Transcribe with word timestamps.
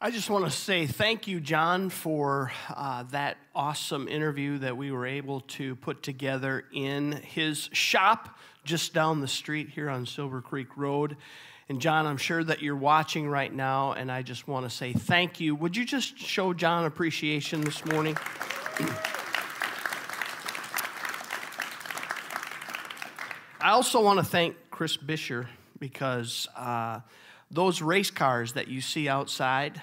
I 0.00 0.12
just 0.12 0.30
want 0.30 0.44
to 0.44 0.50
say 0.52 0.86
thank 0.86 1.26
you, 1.26 1.40
John, 1.40 1.90
for 1.90 2.52
uh, 2.72 3.02
that 3.10 3.36
awesome 3.52 4.06
interview 4.06 4.58
that 4.58 4.76
we 4.76 4.92
were 4.92 5.04
able 5.04 5.40
to 5.40 5.74
put 5.74 6.04
together 6.04 6.66
in 6.72 7.10
his 7.10 7.68
shop 7.72 8.38
just 8.62 8.94
down 8.94 9.20
the 9.20 9.26
street 9.26 9.70
here 9.70 9.90
on 9.90 10.06
Silver 10.06 10.40
Creek 10.40 10.76
Road. 10.76 11.16
And, 11.68 11.80
John, 11.80 12.06
I'm 12.06 12.16
sure 12.16 12.44
that 12.44 12.62
you're 12.62 12.76
watching 12.76 13.28
right 13.28 13.52
now, 13.52 13.90
and 13.94 14.08
I 14.12 14.22
just 14.22 14.46
want 14.46 14.70
to 14.70 14.70
say 14.70 14.92
thank 14.92 15.40
you. 15.40 15.56
Would 15.56 15.76
you 15.76 15.84
just 15.84 16.16
show 16.16 16.54
John 16.54 16.84
appreciation 16.84 17.60
this 17.62 17.84
morning? 17.84 18.16
I 23.60 23.70
also 23.70 24.00
want 24.00 24.20
to 24.20 24.24
thank 24.24 24.54
Chris 24.70 24.96
Bisher 24.96 25.48
because. 25.80 26.46
Uh, 26.54 27.00
those 27.50 27.80
race 27.82 28.10
cars 28.10 28.52
that 28.52 28.68
you 28.68 28.80
see 28.80 29.08
outside, 29.08 29.80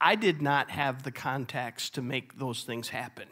I 0.00 0.14
did 0.14 0.40
not 0.40 0.70
have 0.70 1.02
the 1.02 1.10
contacts 1.10 1.90
to 1.90 2.02
make 2.02 2.38
those 2.38 2.62
things 2.62 2.88
happen. 2.88 3.28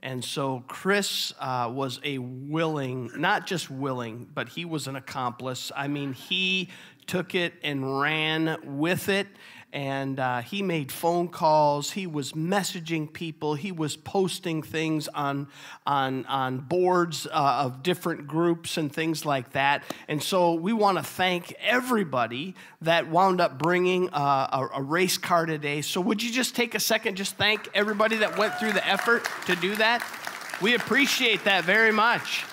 And 0.00 0.24
so 0.24 0.62
Chris 0.68 1.34
uh, 1.40 1.70
was 1.74 2.00
a 2.04 2.18
willing, 2.18 3.10
not 3.16 3.46
just 3.46 3.68
willing, 3.68 4.28
but 4.32 4.48
he 4.48 4.64
was 4.64 4.86
an 4.86 4.94
accomplice. 4.94 5.72
I 5.74 5.88
mean, 5.88 6.12
he 6.12 6.68
took 7.06 7.34
it 7.34 7.54
and 7.64 8.00
ran 8.00 8.58
with 8.78 9.08
it 9.08 9.26
and 9.72 10.18
uh, 10.18 10.40
he 10.40 10.62
made 10.62 10.90
phone 10.90 11.28
calls. 11.28 11.90
He 11.90 12.06
was 12.06 12.32
messaging 12.32 13.12
people. 13.12 13.54
He 13.54 13.70
was 13.70 13.96
posting 13.96 14.62
things 14.62 15.08
on, 15.08 15.48
on, 15.86 16.24
on 16.26 16.58
boards 16.60 17.26
uh, 17.26 17.62
of 17.64 17.82
different 17.82 18.26
groups 18.26 18.76
and 18.76 18.92
things 18.92 19.26
like 19.26 19.52
that. 19.52 19.82
And 20.08 20.22
so 20.22 20.54
we 20.54 20.72
want 20.72 20.96
to 20.98 21.04
thank 21.04 21.52
everybody 21.60 22.54
that 22.82 23.08
wound 23.08 23.40
up 23.40 23.58
bringing 23.58 24.08
uh, 24.10 24.68
a, 24.74 24.78
a 24.78 24.82
race 24.82 25.18
car 25.18 25.44
today. 25.44 25.82
So 25.82 26.00
would 26.00 26.22
you 26.22 26.32
just 26.32 26.56
take 26.56 26.74
a 26.74 26.80
second, 26.80 27.16
just 27.16 27.36
thank 27.36 27.68
everybody 27.74 28.16
that 28.16 28.38
went 28.38 28.54
through 28.54 28.72
the 28.72 28.86
effort 28.86 29.28
to 29.46 29.56
do 29.56 29.76
that? 29.76 30.02
We 30.62 30.74
appreciate 30.74 31.44
that 31.44 31.64
very 31.64 31.92
much. 31.92 32.44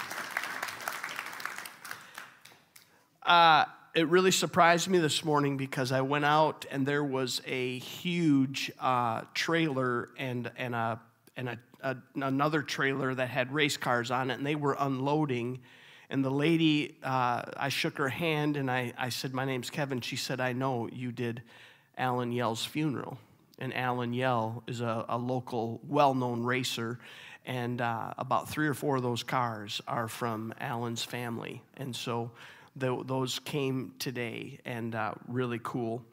Uh, 3.23 3.66
it 3.95 4.09
really 4.09 4.31
surprised 4.31 4.89
me 4.89 4.97
this 4.97 5.23
morning 5.23 5.55
because 5.55 5.93
I 5.93 6.01
went 6.01 6.25
out 6.25 6.65
and 6.69 6.85
there 6.85 7.03
was 7.03 7.41
a 7.47 7.79
huge 7.79 8.69
uh, 8.81 9.21
trailer 9.33 10.09
and, 10.17 10.51
and, 10.57 10.75
a, 10.75 10.99
and 11.38 11.49
a, 11.49 11.59
a, 11.81 11.95
another 12.16 12.61
trailer 12.61 13.16
that 13.16 13.29
had 13.29 13.53
race 13.53 13.77
cars 13.77 14.11
on 14.11 14.31
it, 14.31 14.33
and 14.33 14.45
they 14.45 14.55
were 14.55 14.75
unloading. 14.77 15.61
And 16.09 16.25
the 16.25 16.29
lady, 16.29 16.97
uh, 17.03 17.43
I 17.55 17.69
shook 17.69 17.97
her 17.97 18.09
hand 18.09 18.57
and 18.57 18.69
I, 18.69 18.93
I 18.97 19.07
said, 19.09 19.33
My 19.33 19.45
name's 19.45 19.69
Kevin. 19.69 20.01
She 20.01 20.17
said, 20.17 20.41
I 20.41 20.51
know 20.51 20.89
you 20.91 21.13
did 21.13 21.41
Alan 21.97 22.33
Yell's 22.33 22.66
funeral. 22.66 23.17
And 23.59 23.73
Alan 23.73 24.13
Yell 24.13 24.61
is 24.67 24.81
a, 24.81 25.05
a 25.07 25.17
local, 25.17 25.79
well 25.88 26.13
known 26.13 26.43
racer. 26.43 26.99
And 27.45 27.79
uh, 27.79 28.13
about 28.17 28.49
three 28.49 28.67
or 28.67 28.73
four 28.73 28.97
of 28.97 29.03
those 29.03 29.23
cars 29.23 29.79
are 29.88 30.09
from 30.09 30.53
Alan's 30.59 31.03
family. 31.03 31.61
And 31.77 31.95
so 31.95 32.31
the, 32.75 33.03
those 33.05 33.39
came 33.39 33.93
today 33.99 34.59
and 34.65 34.95
uh, 34.95 35.13
really 35.27 35.59
cool. 35.63 36.03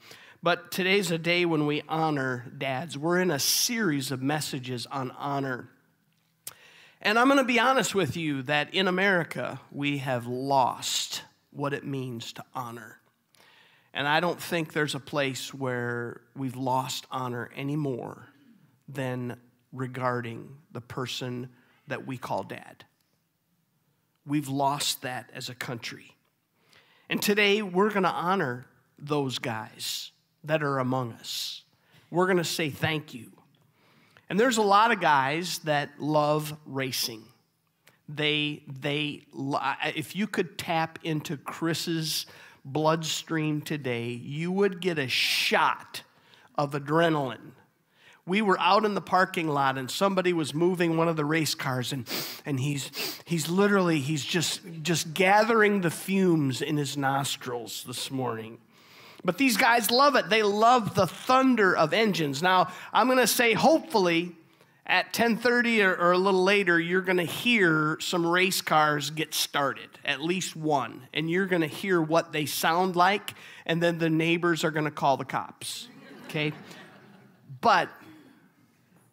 But 0.42 0.70
today's 0.72 1.10
a 1.10 1.18
day 1.18 1.44
when 1.44 1.66
we 1.66 1.82
honor 1.88 2.46
dads. 2.56 2.98
We're 2.98 3.20
in 3.20 3.30
a 3.30 3.38
series 3.38 4.10
of 4.10 4.22
messages 4.22 4.86
on 4.86 5.12
honor. 5.12 5.68
And 7.00 7.18
I'm 7.18 7.26
going 7.26 7.38
to 7.38 7.44
be 7.44 7.60
honest 7.60 7.94
with 7.94 8.16
you 8.16 8.42
that 8.42 8.74
in 8.74 8.88
America, 8.88 9.60
we 9.70 9.98
have 9.98 10.26
lost 10.26 11.22
what 11.50 11.72
it 11.72 11.84
means 11.84 12.32
to 12.34 12.44
honor. 12.54 12.98
And 13.94 14.08
I 14.08 14.20
don't 14.20 14.40
think 14.40 14.72
there's 14.72 14.94
a 14.94 15.00
place 15.00 15.52
where 15.52 16.22
we've 16.34 16.56
lost 16.56 17.06
honor 17.10 17.50
any 17.54 17.76
more 17.76 18.28
than 18.88 19.36
regarding 19.72 20.56
the 20.72 20.80
person 20.80 21.50
that 21.88 22.06
we 22.06 22.16
call 22.16 22.42
dad. 22.42 22.84
We've 24.26 24.48
lost 24.48 25.02
that 25.02 25.30
as 25.34 25.48
a 25.48 25.54
country. 25.54 26.16
And 27.12 27.20
today 27.20 27.60
we're 27.60 27.90
going 27.90 28.04
to 28.04 28.08
honor 28.08 28.64
those 28.98 29.38
guys 29.38 30.12
that 30.44 30.62
are 30.62 30.78
among 30.78 31.12
us. 31.12 31.62
We're 32.10 32.24
going 32.24 32.38
to 32.38 32.42
say 32.44 32.70
thank 32.70 33.12
you. 33.12 33.30
And 34.30 34.40
there's 34.40 34.56
a 34.56 34.62
lot 34.62 34.92
of 34.92 35.00
guys 35.02 35.58
that 35.64 35.90
love 35.98 36.56
racing. 36.64 37.22
They, 38.08 38.62
they, 38.66 39.26
if 39.94 40.16
you 40.16 40.26
could 40.26 40.56
tap 40.56 41.00
into 41.02 41.36
Chris's 41.36 42.24
bloodstream 42.64 43.60
today, 43.60 44.08
you 44.12 44.50
would 44.50 44.80
get 44.80 44.98
a 44.98 45.06
shot 45.06 46.04
of 46.56 46.70
adrenaline 46.70 47.52
we 48.26 48.40
were 48.40 48.58
out 48.60 48.84
in 48.84 48.94
the 48.94 49.00
parking 49.00 49.48
lot 49.48 49.76
and 49.76 49.90
somebody 49.90 50.32
was 50.32 50.54
moving 50.54 50.96
one 50.96 51.08
of 51.08 51.16
the 51.16 51.24
race 51.24 51.54
cars 51.54 51.92
and, 51.92 52.08
and 52.46 52.60
he's, 52.60 53.20
he's 53.24 53.48
literally 53.48 53.98
he's 53.98 54.24
just, 54.24 54.60
just 54.82 55.12
gathering 55.12 55.80
the 55.80 55.90
fumes 55.90 56.62
in 56.62 56.76
his 56.76 56.96
nostrils 56.96 57.82
this 57.86 58.10
morning. 58.10 58.58
But 59.24 59.38
these 59.38 59.56
guys 59.56 59.90
love 59.90 60.16
it. 60.16 60.28
They 60.28 60.42
love 60.42 60.94
the 60.94 61.06
thunder 61.06 61.76
of 61.76 61.92
engines. 61.92 62.42
Now 62.42 62.72
i'm 62.92 63.06
going 63.06 63.18
to 63.18 63.26
say 63.26 63.54
hopefully 63.54 64.32
at 64.86 65.12
10.30 65.12 65.84
or, 65.84 65.94
or 65.94 66.12
a 66.12 66.18
little 66.18 66.42
later 66.42 66.78
you're 66.78 67.02
going 67.02 67.18
to 67.18 67.24
hear 67.24 67.96
some 68.00 68.26
race 68.26 68.60
cars 68.60 69.10
get 69.10 69.34
started 69.34 69.88
at 70.04 70.20
least 70.20 70.54
one. 70.54 71.08
And 71.12 71.28
you're 71.28 71.46
going 71.46 71.62
to 71.62 71.68
hear 71.68 72.00
what 72.00 72.32
they 72.32 72.46
sound 72.46 72.94
like 72.94 73.34
and 73.66 73.82
then 73.82 73.98
the 73.98 74.10
neighbors 74.10 74.62
are 74.62 74.70
going 74.70 74.84
to 74.84 74.92
call 74.92 75.16
the 75.16 75.24
cops 75.24 75.88
okay? 76.26 76.52
But 77.60 77.90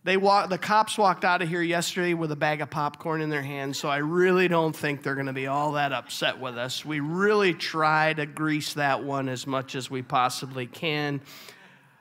they 0.09 0.17
walk, 0.17 0.49
the 0.49 0.57
cops 0.57 0.97
walked 0.97 1.23
out 1.23 1.43
of 1.43 1.49
here 1.49 1.61
yesterday 1.61 2.15
with 2.15 2.31
a 2.31 2.35
bag 2.35 2.61
of 2.61 2.71
popcorn 2.71 3.21
in 3.21 3.29
their 3.29 3.43
hands, 3.43 3.77
so 3.77 3.89
I 3.89 3.97
really 3.97 4.47
don't 4.47 4.75
think 4.75 5.03
they're 5.03 5.13
going 5.13 5.27
to 5.27 5.33
be 5.33 5.45
all 5.45 5.73
that 5.73 5.91
upset 5.93 6.39
with 6.39 6.57
us. 6.57 6.83
We 6.83 6.99
really 6.99 7.53
try 7.53 8.13
to 8.13 8.25
grease 8.25 8.73
that 8.73 9.03
one 9.03 9.29
as 9.29 9.45
much 9.45 9.75
as 9.75 9.91
we 9.91 10.01
possibly 10.01 10.65
can. 10.65 11.21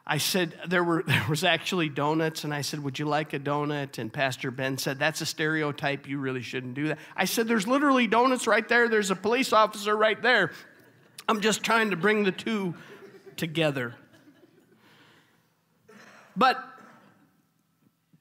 I 0.06 0.16
said 0.16 0.54
there 0.66 0.82
were 0.82 1.02
there 1.06 1.26
was 1.28 1.44
actually 1.44 1.90
donuts, 1.90 2.44
and 2.44 2.54
I 2.54 2.62
said, 2.62 2.82
"Would 2.82 2.98
you 2.98 3.04
like 3.04 3.34
a 3.34 3.38
donut?" 3.38 3.98
And 3.98 4.10
Pastor 4.10 4.50
Ben 4.50 4.78
said, 4.78 4.98
"That's 4.98 5.20
a 5.20 5.26
stereotype. 5.26 6.08
You 6.08 6.18
really 6.18 6.40
shouldn't 6.40 6.72
do 6.72 6.88
that." 6.88 6.98
I 7.14 7.26
said, 7.26 7.46
"There's 7.46 7.66
literally 7.66 8.06
donuts 8.06 8.46
right 8.46 8.66
there. 8.66 8.88
There's 8.88 9.10
a 9.10 9.16
police 9.16 9.52
officer 9.52 9.94
right 9.94 10.20
there. 10.22 10.52
I'm 11.28 11.42
just 11.42 11.62
trying 11.62 11.90
to 11.90 11.96
bring 11.96 12.24
the 12.24 12.32
two 12.32 12.74
together." 13.36 13.94
But 16.34 16.64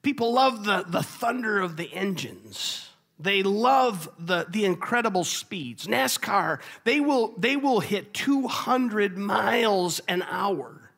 People 0.08 0.32
love 0.32 0.64
the, 0.64 0.86
the 0.88 1.02
thunder 1.02 1.60
of 1.60 1.76
the 1.76 1.92
engines. 1.92 2.88
They 3.20 3.42
love 3.42 4.08
the, 4.18 4.46
the 4.48 4.64
incredible 4.64 5.22
speeds. 5.22 5.86
NASCAR, 5.86 6.60
they 6.84 6.98
will, 6.98 7.34
they 7.36 7.56
will 7.56 7.80
hit 7.80 8.14
200 8.14 9.18
miles 9.18 10.00
an 10.08 10.22
hour. 10.22 10.92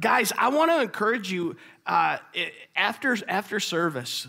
Guys, 0.00 0.32
I 0.36 0.48
want 0.48 0.72
to 0.72 0.82
encourage 0.82 1.30
you 1.30 1.54
uh, 1.86 2.16
after, 2.74 3.16
after 3.28 3.60
service, 3.60 4.26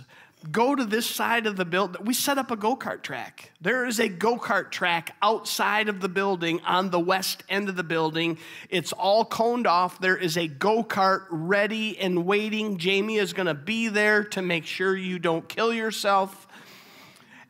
go 0.49 0.75
to 0.75 0.85
this 0.85 1.05
side 1.05 1.45
of 1.45 1.55
the 1.55 1.65
building. 1.65 2.03
We 2.05 2.13
set 2.13 2.37
up 2.37 2.51
a 2.51 2.55
go 2.55 2.75
kart 2.75 3.03
track. 3.03 3.51
There 3.61 3.85
is 3.85 3.99
a 3.99 4.07
go 4.07 4.37
kart 4.37 4.71
track 4.71 5.15
outside 5.21 5.89
of 5.89 6.01
the 6.01 6.09
building 6.09 6.61
on 6.61 6.89
the 6.89 6.99
west 6.99 7.43
end 7.49 7.69
of 7.69 7.75
the 7.75 7.83
building. 7.83 8.37
It's 8.69 8.93
all 8.93 9.25
coned 9.25 9.67
off. 9.67 9.99
There 9.99 10.17
is 10.17 10.37
a 10.37 10.47
go 10.47 10.83
kart 10.83 11.25
ready 11.29 11.97
and 11.99 12.25
waiting. 12.25 12.77
Jamie 12.77 13.17
is 13.17 13.33
going 13.33 13.47
to 13.47 13.53
be 13.53 13.87
there 13.87 14.23
to 14.25 14.41
make 14.41 14.65
sure 14.65 14.95
you 14.95 15.19
don't 15.19 15.47
kill 15.47 15.73
yourself. 15.73 16.47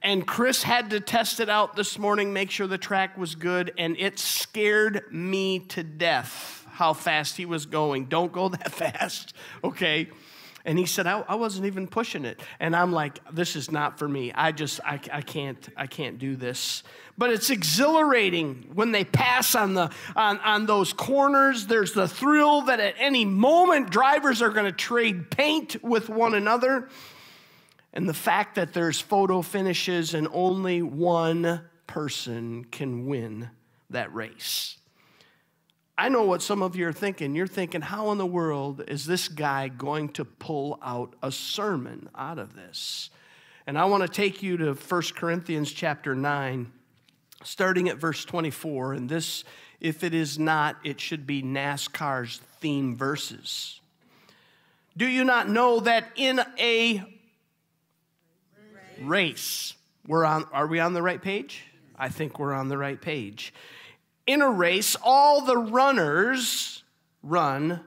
And 0.01 0.25
Chris 0.25 0.63
had 0.63 0.89
to 0.89 0.99
test 0.99 1.39
it 1.39 1.49
out 1.49 1.75
this 1.75 1.99
morning, 1.99 2.33
make 2.33 2.49
sure 2.49 2.65
the 2.65 2.79
track 2.79 3.17
was 3.17 3.35
good, 3.35 3.71
and 3.77 3.95
it 3.99 4.17
scared 4.17 5.03
me 5.11 5.59
to 5.59 5.83
death 5.83 6.65
how 6.71 6.93
fast 6.93 7.37
he 7.37 7.45
was 7.45 7.67
going. 7.67 8.05
Don't 8.05 8.31
go 8.31 8.49
that 8.49 8.71
fast, 8.71 9.35
okay? 9.63 10.09
And 10.65 10.77
he 10.77 10.85
said, 10.85 11.07
I, 11.07 11.23
I, 11.27 11.35
wasn't 11.35 11.65
even 11.65 11.87
pushing 11.87 12.23
it. 12.23 12.39
And 12.59 12.75
I'm 12.75 12.91
like, 12.91 13.19
this 13.33 13.55
is 13.55 13.71
not 13.71 13.97
for 13.97 14.07
me. 14.07 14.31
I 14.33 14.51
just, 14.51 14.79
I, 14.85 14.99
I 15.11 15.21
can't, 15.21 15.69
I 15.75 15.87
can't 15.87 16.19
do 16.19 16.35
this. 16.35 16.83
But 17.17 17.31
it's 17.31 17.49
exhilarating 17.49 18.69
when 18.73 18.91
they 18.91 19.03
pass 19.03 19.55
on, 19.55 19.73
the, 19.73 19.91
on, 20.15 20.39
on 20.39 20.65
those 20.65 20.93
corners. 20.93 21.67
There's 21.67 21.93
the 21.93 22.07
thrill 22.07 22.63
that 22.63 22.79
at 22.79 22.95
any 22.99 23.25
moment 23.25 23.89
drivers 23.89 24.41
are 24.41 24.49
going 24.49 24.65
to 24.65 24.71
trade 24.71 25.31
paint 25.31 25.83
with 25.83 26.09
one 26.09 26.35
another. 26.35 26.89
And 27.93 28.07
the 28.07 28.13
fact 28.13 28.55
that 28.55 28.73
there's 28.73 28.99
photo 28.99 29.41
finishes 29.41 30.13
and 30.13 30.27
only 30.31 30.81
one 30.81 31.61
person 31.87 32.65
can 32.65 33.05
win 33.05 33.49
that 33.89 34.13
race. 34.13 34.77
I 36.01 36.09
know 36.09 36.23
what 36.23 36.41
some 36.41 36.63
of 36.63 36.75
you 36.75 36.87
are 36.87 36.91
thinking. 36.91 37.35
You're 37.35 37.45
thinking, 37.45 37.81
how 37.81 38.11
in 38.11 38.17
the 38.17 38.25
world 38.25 38.83
is 38.87 39.05
this 39.05 39.27
guy 39.27 39.67
going 39.67 40.09
to 40.13 40.25
pull 40.25 40.79
out 40.81 41.13
a 41.21 41.31
sermon 41.31 42.09
out 42.15 42.39
of 42.39 42.55
this? 42.55 43.11
And 43.67 43.77
I 43.77 43.85
want 43.85 44.01
to 44.01 44.09
take 44.09 44.41
you 44.41 44.57
to 44.57 44.73
1 44.73 45.01
Corinthians 45.15 45.71
chapter 45.71 46.15
9, 46.15 46.71
starting 47.43 47.87
at 47.87 47.97
verse 47.97 48.25
24. 48.25 48.93
And 48.93 49.09
this 49.09 49.43
If 49.79 50.03
it 50.03 50.15
is 50.15 50.39
not, 50.39 50.77
it 50.83 50.99
should 50.99 51.27
be 51.27 51.43
NASCAR's 51.43 52.41
theme 52.59 52.95
verses. 52.95 53.79
Do 54.97 55.05
you 55.05 55.23
not 55.23 55.49
know 55.49 55.81
that 55.81 56.05
in 56.15 56.41
a 56.57 57.03
race, 59.03 59.75
we're 60.07 60.25
on, 60.25 60.45
are 60.51 60.65
we 60.65 60.79
on 60.79 60.93
the 60.93 61.03
right 61.03 61.21
page? 61.21 61.63
I 61.95 62.09
think 62.09 62.39
we're 62.39 62.53
on 62.53 62.69
the 62.69 62.77
right 62.79 62.99
page. 62.99 63.53
In 64.27 64.41
a 64.41 64.49
race, 64.49 64.95
all 65.03 65.41
the 65.41 65.57
runners 65.57 66.83
run, 67.23 67.81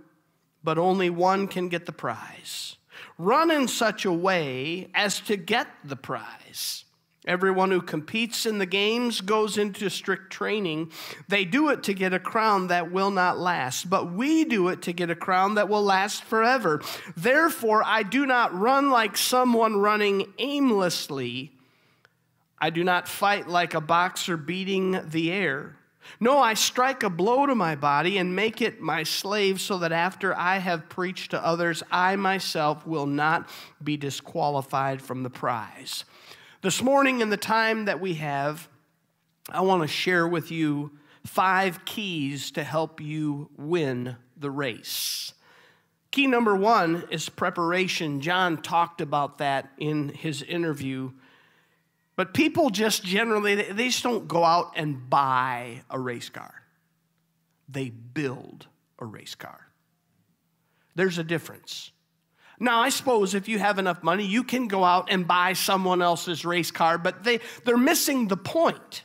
but 0.62 0.78
only 0.78 1.10
one 1.10 1.46
can 1.48 1.68
get 1.68 1.86
the 1.86 1.92
prize. 1.92 2.76
Run 3.18 3.50
in 3.50 3.68
such 3.68 4.04
a 4.04 4.12
way 4.12 4.88
as 4.94 5.20
to 5.20 5.36
get 5.36 5.68
the 5.84 5.96
prize. 5.96 6.84
Everyone 7.26 7.70
who 7.70 7.80
competes 7.80 8.44
in 8.44 8.58
the 8.58 8.66
games 8.66 9.22
goes 9.22 9.56
into 9.56 9.88
strict 9.88 10.30
training. 10.30 10.92
They 11.28 11.46
do 11.46 11.70
it 11.70 11.82
to 11.84 11.94
get 11.94 12.12
a 12.12 12.18
crown 12.18 12.66
that 12.66 12.92
will 12.92 13.10
not 13.10 13.38
last, 13.38 13.88
but 13.88 14.12
we 14.12 14.44
do 14.44 14.68
it 14.68 14.82
to 14.82 14.92
get 14.92 15.08
a 15.08 15.14
crown 15.14 15.54
that 15.54 15.70
will 15.70 15.82
last 15.82 16.24
forever. 16.24 16.82
Therefore, 17.16 17.82
I 17.82 18.02
do 18.02 18.26
not 18.26 18.54
run 18.54 18.90
like 18.90 19.16
someone 19.16 19.76
running 19.78 20.34
aimlessly. 20.38 21.52
I 22.58 22.68
do 22.68 22.84
not 22.84 23.08
fight 23.08 23.48
like 23.48 23.72
a 23.72 23.80
boxer 23.80 24.36
beating 24.36 25.00
the 25.08 25.32
air. 25.32 25.76
No, 26.20 26.38
I 26.38 26.54
strike 26.54 27.02
a 27.02 27.10
blow 27.10 27.46
to 27.46 27.54
my 27.54 27.74
body 27.74 28.18
and 28.18 28.36
make 28.36 28.62
it 28.62 28.80
my 28.80 29.02
slave 29.02 29.60
so 29.60 29.78
that 29.78 29.92
after 29.92 30.36
I 30.36 30.58
have 30.58 30.88
preached 30.88 31.32
to 31.32 31.44
others, 31.44 31.82
I 31.90 32.16
myself 32.16 32.86
will 32.86 33.06
not 33.06 33.48
be 33.82 33.96
disqualified 33.96 35.02
from 35.02 35.22
the 35.22 35.30
prize. 35.30 36.04
This 36.62 36.82
morning, 36.82 37.20
in 37.20 37.30
the 37.30 37.36
time 37.36 37.84
that 37.86 38.00
we 38.00 38.14
have, 38.14 38.68
I 39.50 39.60
want 39.60 39.82
to 39.82 39.88
share 39.88 40.26
with 40.26 40.50
you 40.50 40.92
five 41.26 41.84
keys 41.84 42.50
to 42.52 42.64
help 42.64 43.00
you 43.00 43.50
win 43.56 44.16
the 44.36 44.50
race. 44.50 45.32
Key 46.10 46.26
number 46.26 46.54
one 46.54 47.04
is 47.10 47.28
preparation. 47.28 48.20
John 48.20 48.62
talked 48.62 49.00
about 49.00 49.38
that 49.38 49.72
in 49.78 50.10
his 50.10 50.42
interview. 50.42 51.10
But 52.16 52.32
people 52.32 52.70
just 52.70 53.04
generally, 53.04 53.54
they 53.56 53.88
just 53.88 54.02
don't 54.02 54.28
go 54.28 54.44
out 54.44 54.72
and 54.76 55.10
buy 55.10 55.82
a 55.90 55.98
race 55.98 56.28
car, 56.28 56.54
they 57.68 57.90
build 57.90 58.66
a 58.98 59.04
race 59.04 59.34
car. 59.34 59.60
There's 60.94 61.18
a 61.18 61.24
difference. 61.24 61.90
Now, 62.60 62.80
I 62.80 62.90
suppose 62.90 63.34
if 63.34 63.48
you 63.48 63.58
have 63.58 63.80
enough 63.80 64.04
money, 64.04 64.24
you 64.24 64.44
can 64.44 64.68
go 64.68 64.84
out 64.84 65.08
and 65.10 65.26
buy 65.26 65.54
someone 65.54 66.00
else's 66.00 66.44
race 66.44 66.70
car, 66.70 66.98
but 66.98 67.24
they, 67.24 67.40
they're 67.64 67.76
missing 67.76 68.28
the 68.28 68.36
point. 68.36 69.02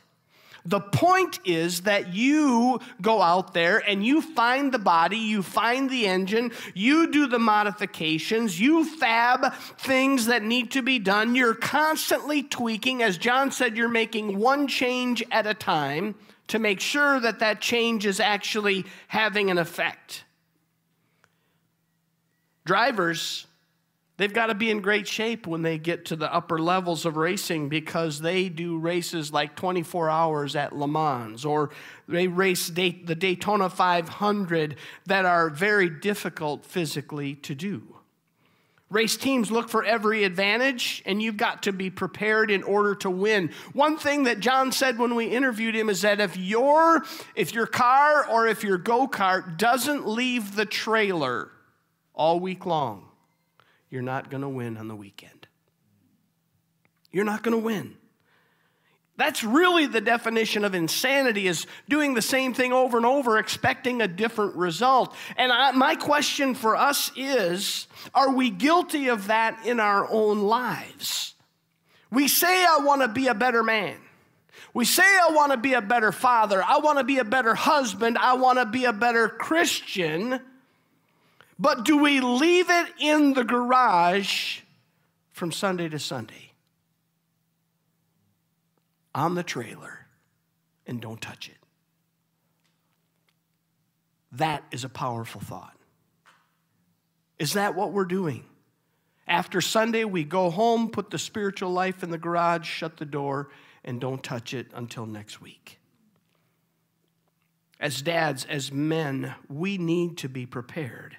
The 0.64 0.80
point 0.80 1.40
is 1.44 1.82
that 1.82 2.12
you 2.12 2.80
go 3.00 3.22
out 3.22 3.54
there 3.54 3.78
and 3.78 4.04
you 4.04 4.20
find 4.20 4.72
the 4.72 4.78
body, 4.78 5.16
you 5.16 5.42
find 5.42 5.88
the 5.88 6.06
engine, 6.06 6.52
you 6.74 7.10
do 7.10 7.26
the 7.26 7.38
modifications, 7.38 8.60
you 8.60 8.84
fab 8.84 9.54
things 9.78 10.26
that 10.26 10.42
need 10.42 10.70
to 10.72 10.82
be 10.82 10.98
done. 10.98 11.34
You're 11.34 11.54
constantly 11.54 12.42
tweaking. 12.42 13.02
As 13.02 13.16
John 13.16 13.50
said, 13.52 13.76
you're 13.76 13.88
making 13.88 14.38
one 14.38 14.68
change 14.68 15.22
at 15.30 15.46
a 15.46 15.54
time 15.54 16.14
to 16.48 16.58
make 16.58 16.80
sure 16.80 17.20
that 17.20 17.38
that 17.38 17.60
change 17.60 18.04
is 18.04 18.20
actually 18.20 18.84
having 19.08 19.50
an 19.50 19.58
effect. 19.58 20.24
Drivers, 22.64 23.46
they've 24.20 24.34
got 24.34 24.48
to 24.48 24.54
be 24.54 24.70
in 24.70 24.82
great 24.82 25.08
shape 25.08 25.46
when 25.46 25.62
they 25.62 25.78
get 25.78 26.04
to 26.04 26.14
the 26.14 26.30
upper 26.30 26.58
levels 26.58 27.06
of 27.06 27.16
racing 27.16 27.70
because 27.70 28.20
they 28.20 28.50
do 28.50 28.76
races 28.76 29.32
like 29.32 29.56
24 29.56 30.10
hours 30.10 30.54
at 30.54 30.76
Le 30.76 30.86
Mans 30.86 31.42
or 31.46 31.70
they 32.06 32.28
race 32.28 32.68
the 32.68 32.92
Daytona 32.92 33.70
500 33.70 34.76
that 35.06 35.24
are 35.24 35.48
very 35.48 35.88
difficult 35.88 36.66
physically 36.66 37.34
to 37.36 37.54
do. 37.54 37.96
Race 38.90 39.16
teams 39.16 39.50
look 39.50 39.68
for 39.68 39.84
every 39.84 40.24
advantage, 40.24 41.00
and 41.06 41.22
you've 41.22 41.36
got 41.36 41.62
to 41.62 41.72
be 41.72 41.90
prepared 41.90 42.50
in 42.50 42.64
order 42.64 42.96
to 42.96 43.08
win. 43.08 43.52
One 43.72 43.96
thing 43.96 44.24
that 44.24 44.40
John 44.40 44.72
said 44.72 44.98
when 44.98 45.14
we 45.14 45.26
interviewed 45.26 45.76
him 45.76 45.88
is 45.88 46.02
that 46.02 46.20
if 46.20 46.36
your 46.36 47.04
if 47.36 47.54
your 47.54 47.66
car 47.66 48.28
or 48.28 48.48
if 48.48 48.64
your 48.64 48.78
go-kart 48.78 49.56
doesn't 49.56 50.08
leave 50.08 50.56
the 50.56 50.66
trailer 50.66 51.52
all 52.14 52.40
week 52.40 52.66
long, 52.66 53.09
you're 53.90 54.02
not 54.02 54.30
going 54.30 54.42
to 54.42 54.48
win 54.48 54.76
on 54.76 54.88
the 54.88 54.96
weekend. 54.96 55.48
You're 57.12 57.24
not 57.24 57.42
going 57.42 57.56
to 57.56 57.64
win. 57.64 57.96
That's 59.16 59.44
really 59.44 59.86
the 59.86 60.00
definition 60.00 60.64
of 60.64 60.74
insanity 60.74 61.46
is 61.46 61.66
doing 61.90 62.14
the 62.14 62.22
same 62.22 62.54
thing 62.54 62.72
over 62.72 62.96
and 62.96 63.04
over 63.04 63.36
expecting 63.36 64.00
a 64.00 64.08
different 64.08 64.54
result. 64.56 65.14
And 65.36 65.52
I, 65.52 65.72
my 65.72 65.94
question 65.94 66.54
for 66.54 66.74
us 66.74 67.12
is 67.16 67.86
are 68.14 68.32
we 68.32 68.48
guilty 68.48 69.08
of 69.08 69.26
that 69.26 69.66
in 69.66 69.78
our 69.78 70.10
own 70.10 70.40
lives? 70.40 71.34
We 72.10 72.28
say 72.28 72.64
I 72.64 72.78
want 72.82 73.02
to 73.02 73.08
be 73.08 73.26
a 73.26 73.34
better 73.34 73.62
man. 73.62 73.98
We 74.72 74.86
say 74.86 75.02
I 75.02 75.32
want 75.32 75.52
to 75.52 75.58
be 75.58 75.74
a 75.74 75.82
better 75.82 76.12
father. 76.12 76.62
I 76.62 76.78
want 76.78 76.96
to 76.98 77.04
be 77.04 77.18
a 77.18 77.24
better 77.24 77.54
husband. 77.54 78.16
I 78.16 78.34
want 78.34 78.58
to 78.58 78.64
be 78.64 78.86
a 78.86 78.92
better 78.92 79.28
Christian. 79.28 80.40
But 81.60 81.84
do 81.84 81.98
we 81.98 82.20
leave 82.20 82.70
it 82.70 82.86
in 82.98 83.34
the 83.34 83.44
garage 83.44 84.60
from 85.30 85.52
Sunday 85.52 85.90
to 85.90 85.98
Sunday? 85.98 86.52
On 89.14 89.34
the 89.34 89.42
trailer 89.42 90.06
and 90.86 91.02
don't 91.02 91.20
touch 91.20 91.50
it. 91.50 91.58
That 94.32 94.64
is 94.70 94.84
a 94.84 94.88
powerful 94.88 95.42
thought. 95.42 95.76
Is 97.38 97.52
that 97.52 97.74
what 97.74 97.92
we're 97.92 98.06
doing? 98.06 98.44
After 99.28 99.60
Sunday, 99.60 100.04
we 100.04 100.24
go 100.24 100.48
home, 100.48 100.88
put 100.88 101.10
the 101.10 101.18
spiritual 101.18 101.72
life 101.72 102.02
in 102.02 102.10
the 102.10 102.16
garage, 102.16 102.66
shut 102.66 102.96
the 102.96 103.04
door, 103.04 103.50
and 103.84 104.00
don't 104.00 104.22
touch 104.22 104.54
it 104.54 104.68
until 104.74 105.04
next 105.04 105.42
week. 105.42 105.78
As 107.78 108.00
dads, 108.00 108.46
as 108.46 108.72
men, 108.72 109.34
we 109.48 109.76
need 109.76 110.16
to 110.18 110.28
be 110.28 110.46
prepared. 110.46 111.18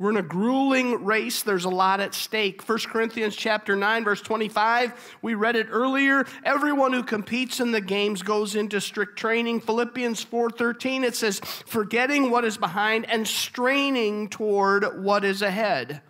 We're 0.00 0.10
in 0.10 0.16
a 0.16 0.22
grueling 0.22 1.04
race. 1.04 1.42
There's 1.42 1.64
a 1.64 1.70
lot 1.70 1.98
at 1.98 2.14
stake. 2.14 2.62
1 2.62 2.78
Corinthians 2.86 3.34
chapter 3.34 3.74
9 3.74 4.04
verse 4.04 4.20
25, 4.22 5.16
we 5.22 5.34
read 5.34 5.56
it 5.56 5.66
earlier. 5.70 6.24
Everyone 6.44 6.92
who 6.92 7.02
competes 7.02 7.58
in 7.58 7.72
the 7.72 7.80
games 7.80 8.22
goes 8.22 8.54
into 8.54 8.80
strict 8.80 9.18
training. 9.18 9.60
Philippians 9.60 10.22
4:13 10.22 11.02
it 11.02 11.16
says, 11.16 11.40
"Forgetting 11.66 12.30
what 12.30 12.44
is 12.44 12.56
behind 12.56 13.10
and 13.10 13.26
straining 13.26 14.28
toward 14.28 15.02
what 15.02 15.24
is 15.24 15.42
ahead." 15.42 16.00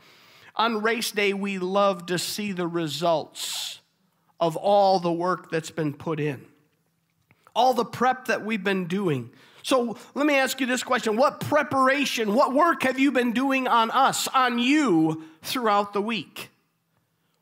On 0.55 0.83
race 0.83 1.11
day, 1.11 1.33
we 1.33 1.59
love 1.59 2.05
to 2.07 2.19
see 2.19 2.53
the 2.53 2.67
results 2.67 3.81
of 4.39 4.55
all 4.55 5.01
the 5.01 5.13
work 5.13 5.51
that's 5.51 5.71
been 5.71 5.95
put 5.95 6.21
in. 6.21 6.45
All 7.55 7.73
the 7.73 7.87
prep 7.87 8.27
that 8.27 8.45
we've 8.45 8.63
been 8.63 8.87
doing. 8.87 9.31
So 9.63 9.97
let 10.15 10.27
me 10.27 10.37
ask 10.37 10.61
you 10.61 10.67
this 10.67 10.83
question 10.83 11.17
What 11.17 11.41
preparation, 11.41 12.35
what 12.35 12.55
work 12.55 12.83
have 12.83 12.99
you 12.99 13.13
been 13.13 13.33
doing 13.33 13.69
on 13.69 13.91
us, 13.91 14.29
on 14.29 14.59
you, 14.59 15.25
throughout 15.43 15.93
the 15.93 16.03
week? 16.03 16.51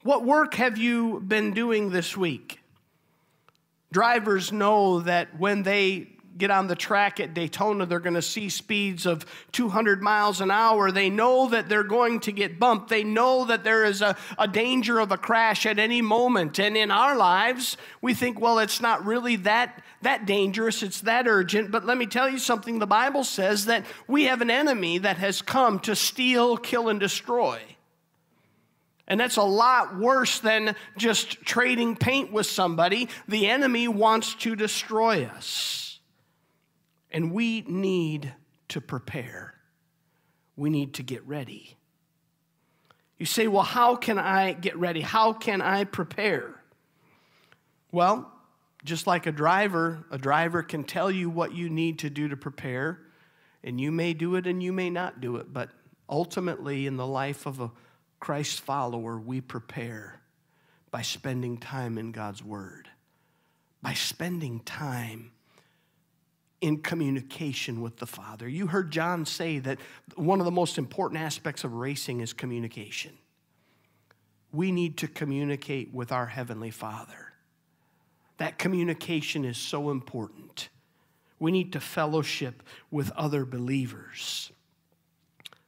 What 0.02 0.24
work 0.24 0.54
have 0.54 0.78
you 0.78 1.20
been 1.20 1.52
doing 1.52 1.90
this 1.90 2.16
week? 2.16 2.60
Drivers 3.92 4.52
know 4.52 5.00
that 5.00 5.38
when 5.38 5.62
they 5.62 6.15
get 6.36 6.50
on 6.50 6.66
the 6.66 6.76
track 6.76 7.20
at 7.20 7.34
Daytona, 7.34 7.86
they're 7.86 8.00
going 8.00 8.14
to 8.14 8.22
see 8.22 8.48
speeds 8.48 9.06
of 9.06 9.24
200 9.52 10.02
miles 10.02 10.40
an 10.40 10.50
hour. 10.50 10.90
They 10.90 11.10
know 11.10 11.48
that 11.48 11.68
they're 11.68 11.82
going 11.82 12.20
to 12.20 12.32
get 12.32 12.58
bumped. 12.58 12.88
They 12.88 13.04
know 13.04 13.44
that 13.46 13.64
there 13.64 13.84
is 13.84 14.02
a, 14.02 14.16
a 14.38 14.48
danger 14.48 14.98
of 14.98 15.12
a 15.12 15.16
crash 15.16 15.66
at 15.66 15.78
any 15.78 16.02
moment. 16.02 16.58
And 16.58 16.76
in 16.76 16.90
our 16.90 17.16
lives, 17.16 17.76
we 18.00 18.14
think, 18.14 18.40
well, 18.40 18.58
it's 18.58 18.80
not 18.80 19.04
really 19.04 19.36
that, 19.36 19.82
that 20.02 20.26
dangerous, 20.26 20.82
it's 20.82 21.02
that 21.02 21.26
urgent. 21.26 21.70
But 21.70 21.84
let 21.84 21.96
me 21.96 22.06
tell 22.06 22.28
you 22.28 22.38
something 22.38 22.78
the 22.78 22.86
Bible 22.86 23.24
says 23.24 23.66
that 23.66 23.84
we 24.06 24.24
have 24.24 24.40
an 24.40 24.50
enemy 24.50 24.98
that 24.98 25.16
has 25.18 25.42
come 25.42 25.80
to 25.80 25.96
steal, 25.96 26.56
kill, 26.56 26.88
and 26.88 27.00
destroy. 27.00 27.60
And 29.08 29.20
that's 29.20 29.36
a 29.36 29.42
lot 29.42 29.96
worse 29.96 30.40
than 30.40 30.74
just 30.96 31.42
trading 31.42 31.96
paint 31.96 32.32
with 32.32 32.46
somebody. 32.46 33.08
The 33.28 33.46
enemy 33.46 33.86
wants 33.86 34.34
to 34.36 34.56
destroy 34.56 35.24
us. 35.24 35.85
And 37.10 37.32
we 37.32 37.62
need 37.62 38.32
to 38.68 38.80
prepare. 38.80 39.54
We 40.56 40.70
need 40.70 40.94
to 40.94 41.02
get 41.02 41.26
ready. 41.26 41.76
You 43.18 43.26
say, 43.26 43.48
well, 43.48 43.62
how 43.62 43.96
can 43.96 44.18
I 44.18 44.52
get 44.52 44.76
ready? 44.76 45.00
How 45.00 45.32
can 45.32 45.62
I 45.62 45.84
prepare? 45.84 46.62
Well, 47.90 48.30
just 48.84 49.06
like 49.06 49.26
a 49.26 49.32
driver, 49.32 50.06
a 50.10 50.18
driver 50.18 50.62
can 50.62 50.84
tell 50.84 51.10
you 51.10 51.30
what 51.30 51.54
you 51.54 51.68
need 51.68 52.00
to 52.00 52.10
do 52.10 52.28
to 52.28 52.36
prepare, 52.36 53.00
and 53.64 53.80
you 53.80 53.90
may 53.90 54.12
do 54.12 54.36
it 54.36 54.46
and 54.46 54.62
you 54.62 54.72
may 54.72 54.90
not 54.90 55.20
do 55.20 55.36
it, 55.36 55.52
but 55.52 55.70
ultimately, 56.08 56.86
in 56.86 56.96
the 56.96 57.06
life 57.06 57.46
of 57.46 57.60
a 57.60 57.70
Christ 58.20 58.60
follower, 58.60 59.18
we 59.18 59.40
prepare 59.40 60.20
by 60.90 61.02
spending 61.02 61.58
time 61.58 61.98
in 61.98 62.12
God's 62.12 62.44
Word, 62.44 62.88
by 63.82 63.94
spending 63.94 64.60
time 64.60 65.32
in 66.60 66.78
communication 66.78 67.82
with 67.82 67.98
the 67.98 68.06
Father. 68.06 68.48
You 68.48 68.66
heard 68.66 68.90
John 68.90 69.26
say 69.26 69.58
that 69.60 69.78
one 70.14 70.40
of 70.40 70.44
the 70.44 70.50
most 70.50 70.78
important 70.78 71.20
aspects 71.20 71.64
of 71.64 71.72
racing 71.74 72.20
is 72.20 72.32
communication. 72.32 73.12
We 74.52 74.72
need 74.72 74.96
to 74.98 75.08
communicate 75.08 75.92
with 75.92 76.12
our 76.12 76.26
Heavenly 76.26 76.70
Father. 76.70 77.32
That 78.38 78.58
communication 78.58 79.44
is 79.44 79.58
so 79.58 79.90
important. 79.90 80.68
We 81.38 81.52
need 81.52 81.72
to 81.74 81.80
fellowship 81.80 82.62
with 82.90 83.10
other 83.12 83.44
believers. 83.44 84.50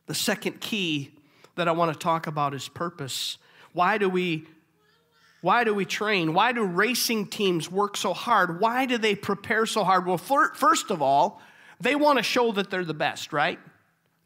The 0.06 0.14
second 0.14 0.60
key 0.60 1.12
that 1.56 1.68
I 1.68 1.72
want 1.72 1.92
to 1.92 1.98
talk 1.98 2.26
about 2.26 2.54
is 2.54 2.68
purpose. 2.68 3.36
Why 3.72 3.98
do 3.98 4.08
we 4.08 4.46
why 5.40 5.64
do 5.64 5.72
we 5.72 5.84
train? 5.84 6.34
Why 6.34 6.52
do 6.52 6.64
racing 6.64 7.28
teams 7.28 7.70
work 7.70 7.96
so 7.96 8.12
hard? 8.12 8.60
Why 8.60 8.86
do 8.86 8.98
they 8.98 9.14
prepare 9.14 9.66
so 9.66 9.84
hard? 9.84 10.06
Well, 10.06 10.18
first 10.18 10.90
of 10.90 11.00
all, 11.00 11.40
they 11.80 11.94
want 11.94 12.18
to 12.18 12.24
show 12.24 12.52
that 12.52 12.70
they're 12.70 12.84
the 12.84 12.94
best, 12.94 13.32
right? 13.32 13.58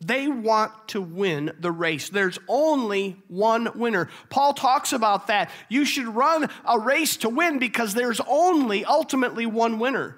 They 0.01 0.27
want 0.27 0.73
to 0.89 1.03
win 1.03 1.53
the 1.61 1.71
race. 1.71 2.09
There's 2.09 2.39
only 2.49 3.17
one 3.29 3.69
winner. 3.79 4.09
Paul 4.31 4.55
talks 4.55 4.93
about 4.93 5.27
that. 5.27 5.51
You 5.69 5.85
should 5.85 6.09
run 6.09 6.49
a 6.65 6.79
race 6.79 7.19
to 7.19 7.29
win 7.29 7.59
because 7.59 7.95
there's 7.95 8.21
only 8.27 8.85
ultimately 8.85 9.47
one 9.47 9.79
winner. 9.79 10.17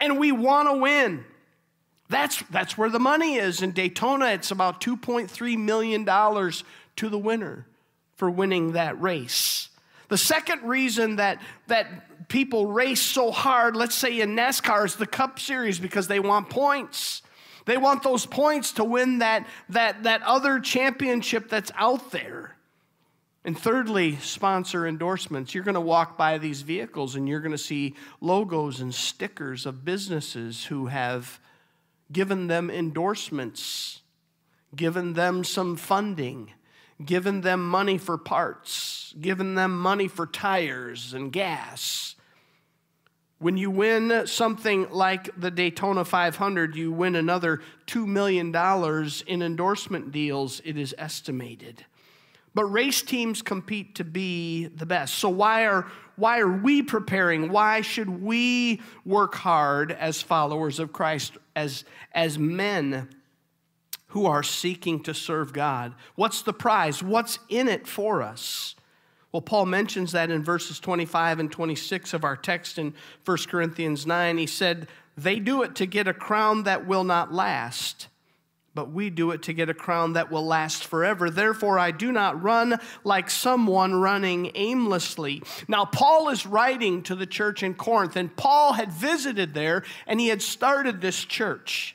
And 0.00 0.18
we 0.18 0.32
want 0.32 0.68
to 0.68 0.74
win. 0.74 1.24
That's, 2.08 2.40
that's 2.50 2.78
where 2.78 2.90
the 2.90 3.00
money 3.00 3.36
is. 3.36 3.62
In 3.62 3.72
Daytona, 3.72 4.26
it's 4.26 4.50
about 4.50 4.80
$2.3 4.80 5.58
million 5.58 6.04
to 6.04 7.08
the 7.08 7.18
winner 7.18 7.66
for 8.18 8.28
winning 8.28 8.72
that 8.72 9.00
race. 9.00 9.68
The 10.08 10.18
second 10.18 10.62
reason 10.64 11.16
that, 11.16 11.40
that 11.68 12.28
people 12.28 12.66
race 12.66 13.00
so 13.00 13.30
hard, 13.30 13.76
let's 13.76 13.94
say 13.94 14.20
in 14.20 14.34
NASCAR, 14.34 14.84
is 14.84 14.96
the 14.96 15.06
Cup 15.06 15.38
Series 15.38 15.78
because 15.78 16.08
they 16.08 16.20
want 16.20 16.50
points. 16.50 17.22
They 17.64 17.76
want 17.76 18.02
those 18.02 18.26
points 18.26 18.72
to 18.72 18.84
win 18.84 19.18
that, 19.18 19.46
that, 19.68 20.02
that 20.02 20.22
other 20.22 20.58
championship 20.58 21.48
that's 21.48 21.70
out 21.76 22.10
there. 22.10 22.56
And 23.44 23.56
thirdly, 23.56 24.16
sponsor 24.16 24.86
endorsements. 24.86 25.54
You're 25.54 25.64
going 25.64 25.74
to 25.74 25.80
walk 25.80 26.18
by 26.18 26.38
these 26.38 26.62
vehicles 26.62 27.14
and 27.14 27.28
you're 27.28 27.40
going 27.40 27.52
to 27.52 27.58
see 27.58 27.94
logos 28.20 28.80
and 28.80 28.92
stickers 28.92 29.64
of 29.64 29.84
businesses 29.84 30.64
who 30.64 30.86
have 30.86 31.38
given 32.10 32.48
them 32.48 32.68
endorsements, 32.68 34.00
given 34.74 35.12
them 35.12 35.44
some 35.44 35.76
funding 35.76 36.50
given 37.04 37.42
them 37.42 37.68
money 37.68 37.98
for 37.98 38.18
parts, 38.18 39.14
given 39.20 39.54
them 39.54 39.78
money 39.78 40.08
for 40.08 40.26
tires 40.26 41.12
and 41.12 41.32
gas. 41.32 42.16
When 43.38 43.56
you 43.56 43.70
win 43.70 44.26
something 44.26 44.90
like 44.90 45.30
the 45.40 45.50
Daytona 45.50 46.04
500, 46.04 46.74
you 46.74 46.90
win 46.90 47.14
another 47.14 47.60
$2 47.86 48.04
million 48.04 48.52
in 49.26 49.42
endorsement 49.42 50.10
deals, 50.10 50.60
it 50.64 50.76
is 50.76 50.92
estimated. 50.98 51.84
But 52.52 52.64
race 52.64 53.02
teams 53.02 53.40
compete 53.40 53.94
to 53.96 54.04
be 54.04 54.66
the 54.66 54.86
best. 54.86 55.14
So, 55.14 55.28
why 55.28 55.66
are, 55.66 55.86
why 56.16 56.40
are 56.40 56.50
we 56.50 56.82
preparing? 56.82 57.52
Why 57.52 57.82
should 57.82 58.08
we 58.08 58.80
work 59.04 59.36
hard 59.36 59.92
as 59.92 60.20
followers 60.20 60.80
of 60.80 60.92
Christ, 60.92 61.34
as, 61.54 61.84
as 62.12 62.36
men 62.40 63.08
who 64.18 64.26
are 64.26 64.42
seeking 64.42 65.00
to 65.00 65.14
serve 65.14 65.52
God. 65.52 65.94
What's 66.16 66.42
the 66.42 66.52
prize? 66.52 67.04
What's 67.04 67.38
in 67.48 67.68
it 67.68 67.86
for 67.86 68.20
us? 68.20 68.74
Well, 69.30 69.42
Paul 69.42 69.66
mentions 69.66 70.10
that 70.10 70.28
in 70.28 70.42
verses 70.42 70.80
25 70.80 71.38
and 71.38 71.52
26 71.52 72.14
of 72.14 72.24
our 72.24 72.36
text 72.36 72.78
in 72.78 72.94
1 73.24 73.38
Corinthians 73.48 74.06
9. 74.06 74.38
He 74.38 74.46
said, 74.48 74.88
They 75.16 75.38
do 75.38 75.62
it 75.62 75.76
to 75.76 75.86
get 75.86 76.08
a 76.08 76.12
crown 76.12 76.64
that 76.64 76.84
will 76.84 77.04
not 77.04 77.32
last, 77.32 78.08
but 78.74 78.90
we 78.90 79.08
do 79.08 79.30
it 79.30 79.44
to 79.44 79.52
get 79.52 79.70
a 79.70 79.74
crown 79.74 80.14
that 80.14 80.32
will 80.32 80.44
last 80.44 80.84
forever. 80.84 81.30
Therefore, 81.30 81.78
I 81.78 81.92
do 81.92 82.10
not 82.10 82.42
run 82.42 82.80
like 83.04 83.30
someone 83.30 83.94
running 83.94 84.50
aimlessly. 84.56 85.44
Now, 85.68 85.84
Paul 85.84 86.28
is 86.30 86.44
writing 86.44 87.04
to 87.04 87.14
the 87.14 87.26
church 87.26 87.62
in 87.62 87.74
Corinth, 87.74 88.16
and 88.16 88.36
Paul 88.36 88.72
had 88.72 88.90
visited 88.90 89.54
there 89.54 89.84
and 90.08 90.18
he 90.18 90.26
had 90.26 90.42
started 90.42 91.00
this 91.00 91.24
church. 91.24 91.94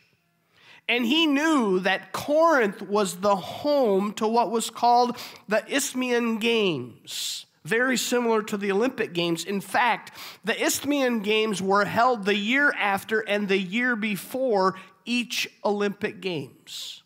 And 0.88 1.06
he 1.06 1.26
knew 1.28 1.80
that 1.80 2.12
Corinth 2.12 2.82
was 2.82 3.18
the 3.18 3.36
home 3.36 4.14
to 4.14 4.28
what 4.28 4.52
was 4.52 4.70
called 4.70 5.18
the 5.48 5.64
Isthmian 5.74 6.40
Games, 6.40 7.46
very 7.64 7.98
similar 7.98 8.44
to 8.44 8.58
the 8.58 8.72
Olympic 8.72 9.14
Games. 9.14 9.46
In 9.46 9.62
fact, 9.62 10.18
the 10.44 10.62
Isthmian 10.62 11.22
Games 11.22 11.62
were 11.62 11.86
held 11.86 12.26
the 12.26 12.36
year 12.36 12.74
after 12.78 13.22
and 13.22 13.48
the 13.48 13.58
year 13.58 13.96
before 13.96 14.76
each 15.06 15.50
Olympic 15.64 16.20
Games. 16.20 17.04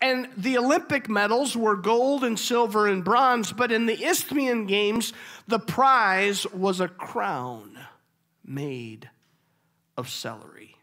And 0.00 0.28
the 0.36 0.58
Olympic 0.58 1.08
medals 1.08 1.56
were 1.56 1.74
gold 1.74 2.22
and 2.22 2.38
silver 2.38 2.86
and 2.86 3.02
bronze, 3.02 3.52
but 3.52 3.72
in 3.72 3.86
the 3.86 4.04
Isthmian 4.04 4.66
Games, 4.66 5.12
the 5.48 5.58
prize 5.58 6.46
was 6.52 6.78
a 6.78 6.86
crown 6.86 7.76
made 8.44 9.10
of 9.96 10.08
celery. 10.08 10.77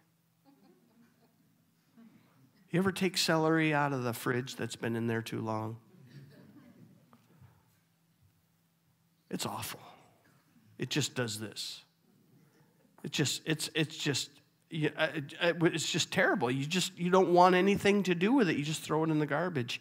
You 2.75 2.81
ever 2.81 2.91
take 2.91 3.17
celery 3.17 3.73
out 3.73 3.93
of 3.93 4.03
the 4.03 4.11
fridge 4.11 4.57
that's 4.57 4.75
been 4.75 4.97
in 4.97 5.07
there 5.07 5.21
too 5.21 5.39
long? 5.39 5.77
It's 9.31 9.45
awful. 9.45 9.79
It 10.77 10.89
just 10.89 11.15
does 11.15 11.39
this. 11.39 11.85
It 13.01 13.13
just, 13.13 13.43
it's, 13.45 13.69
it's 13.75 13.95
just, 13.95 14.29
it's 14.69 15.89
just 15.89 16.11
terrible. 16.11 16.51
You 16.51 16.65
just, 16.65 16.99
you 16.99 17.09
don't 17.09 17.29
want 17.29 17.55
anything 17.55 18.03
to 18.03 18.13
do 18.13 18.33
with 18.33 18.49
it. 18.49 18.57
You 18.57 18.65
just 18.65 18.81
throw 18.81 19.05
it 19.05 19.09
in 19.09 19.19
the 19.19 19.25
garbage. 19.25 19.79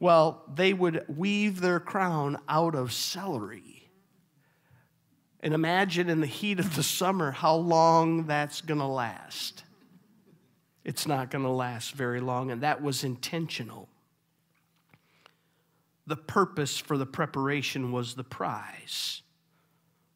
Well, 0.00 0.42
they 0.54 0.72
would 0.72 1.04
weave 1.14 1.60
their 1.60 1.80
crown 1.80 2.38
out 2.48 2.74
of 2.74 2.94
celery. 2.94 3.90
And 5.40 5.52
imagine 5.52 6.08
in 6.08 6.22
the 6.22 6.26
heat 6.26 6.60
of 6.60 6.76
the 6.76 6.82
summer 6.82 7.30
how 7.30 7.56
long 7.56 8.26
that's 8.26 8.62
going 8.62 8.80
to 8.80 8.86
last 8.86 9.64
it's 10.86 11.04
not 11.04 11.32
going 11.32 11.42
to 11.42 11.50
last 11.50 11.94
very 11.94 12.20
long, 12.20 12.52
and 12.52 12.62
that 12.62 12.80
was 12.80 13.02
intentional. 13.02 13.88
The 16.06 16.14
purpose 16.14 16.78
for 16.78 16.96
the 16.96 17.04
preparation 17.04 17.90
was 17.90 18.14
the 18.14 18.22
prize. 18.22 19.22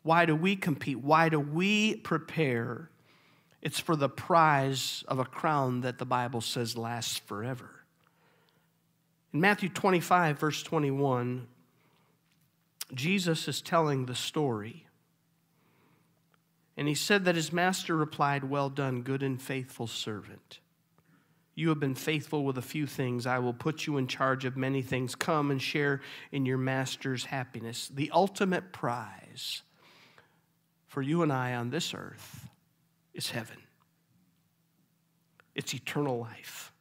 Why 0.04 0.26
do 0.26 0.36
we 0.36 0.54
compete? 0.54 1.00
Why 1.00 1.28
do 1.28 1.40
we 1.40 1.96
prepare? 1.96 2.88
It's 3.60 3.80
for 3.80 3.96
the 3.96 4.08
prize 4.08 5.02
of 5.08 5.18
a 5.18 5.24
crown 5.24 5.80
that 5.80 5.98
the 5.98 6.06
Bible 6.06 6.40
says 6.40 6.76
lasts 6.76 7.18
forever. 7.18 7.82
In 9.34 9.40
Matthew 9.40 9.70
25, 9.70 10.38
verse 10.38 10.62
21, 10.62 11.48
Jesus 12.94 13.48
is 13.48 13.60
telling 13.60 14.06
the 14.06 14.14
story. 14.14 14.86
And 16.80 16.88
he 16.88 16.94
said 16.94 17.26
that 17.26 17.36
his 17.36 17.52
master 17.52 17.94
replied, 17.94 18.42
Well 18.42 18.70
done, 18.70 19.02
good 19.02 19.22
and 19.22 19.40
faithful 19.40 19.86
servant. 19.86 20.60
You 21.54 21.68
have 21.68 21.78
been 21.78 21.94
faithful 21.94 22.42
with 22.42 22.56
a 22.56 22.62
few 22.62 22.86
things. 22.86 23.26
I 23.26 23.38
will 23.38 23.52
put 23.52 23.86
you 23.86 23.98
in 23.98 24.06
charge 24.06 24.46
of 24.46 24.56
many 24.56 24.80
things. 24.80 25.14
Come 25.14 25.50
and 25.50 25.60
share 25.60 26.00
in 26.32 26.46
your 26.46 26.56
master's 26.56 27.26
happiness. 27.26 27.90
The 27.92 28.10
ultimate 28.14 28.72
prize 28.72 29.60
for 30.86 31.02
you 31.02 31.22
and 31.22 31.30
I 31.30 31.52
on 31.52 31.68
this 31.68 31.92
earth 31.92 32.48
is 33.12 33.28
heaven, 33.28 33.58
it's 35.54 35.74
eternal 35.74 36.18
life. 36.18 36.72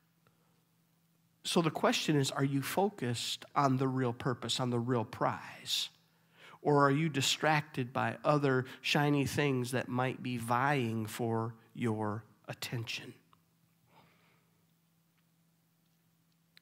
So 1.43 1.61
the 1.61 1.71
question 1.71 2.15
is 2.15 2.31
are 2.31 2.45
you 2.45 2.61
focused 2.61 3.43
on 3.53 3.75
the 3.75 3.87
real 3.89 4.13
purpose, 4.13 4.61
on 4.61 4.69
the 4.69 4.79
real 4.79 5.03
prize? 5.03 5.89
Or 6.61 6.85
are 6.85 6.91
you 6.91 7.09
distracted 7.09 7.93
by 7.93 8.17
other 8.23 8.65
shiny 8.81 9.25
things 9.25 9.71
that 9.71 9.87
might 9.87 10.21
be 10.21 10.37
vying 10.37 11.05
for 11.05 11.55
your 11.73 12.23
attention? 12.47 13.13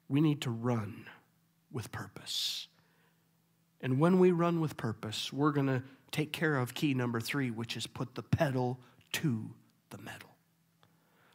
we 0.10 0.22
need 0.22 0.42
to 0.42 0.50
run 0.50 1.06
with 1.72 1.92
purpose. 1.92 2.68
And 3.82 4.00
when 4.00 4.20
we 4.20 4.32
run 4.32 4.60
with 4.60 4.78
purpose, 4.78 5.32
we're 5.32 5.52
going 5.52 5.68
to 5.68 5.84
take 6.12 6.32
care 6.32 6.58
of 6.58 6.74
key 6.74 6.94
number 6.94 7.20
three, 7.20 7.52
which 7.52 7.76
is 7.78 7.86
put 7.86 8.16
the 8.16 8.24
pedal 8.24 8.80
to 9.14 9.50
the 9.90 9.98
metal. 10.00 10.30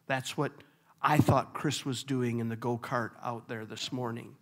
That's 0.06 0.36
what 0.36 0.52
I 1.00 1.18
thought 1.18 1.54
Chris 1.54 1.84
was 1.84 2.02
doing 2.02 2.38
in 2.38 2.48
the 2.48 2.56
go 2.56 2.78
kart 2.78 3.10
out 3.22 3.48
there 3.48 3.64
this 3.64 3.92
morning. 3.92 4.34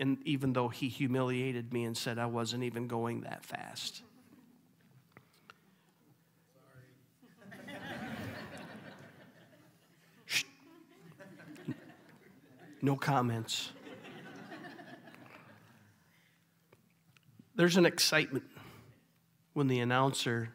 And 0.00 0.18
even 0.24 0.54
though 0.54 0.68
he 0.68 0.88
humiliated 0.88 1.72
me 1.72 1.84
and 1.84 1.96
said 1.96 2.18
I 2.18 2.26
wasn't 2.26 2.64
even 2.64 2.88
going 2.88 3.20
that 3.20 3.44
fast. 3.44 4.02
No 12.82 12.96
comments. 12.96 13.72
There's 17.54 17.76
an 17.76 17.84
excitement 17.84 18.44
when 19.52 19.66
the 19.66 19.80
announcer 19.80 20.54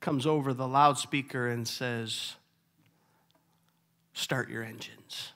comes 0.00 0.26
over 0.26 0.52
the 0.52 0.66
loudspeaker 0.66 1.46
and 1.46 1.66
says, 1.68 2.34
Start 4.14 4.50
your 4.50 4.64
engines. 4.64 5.32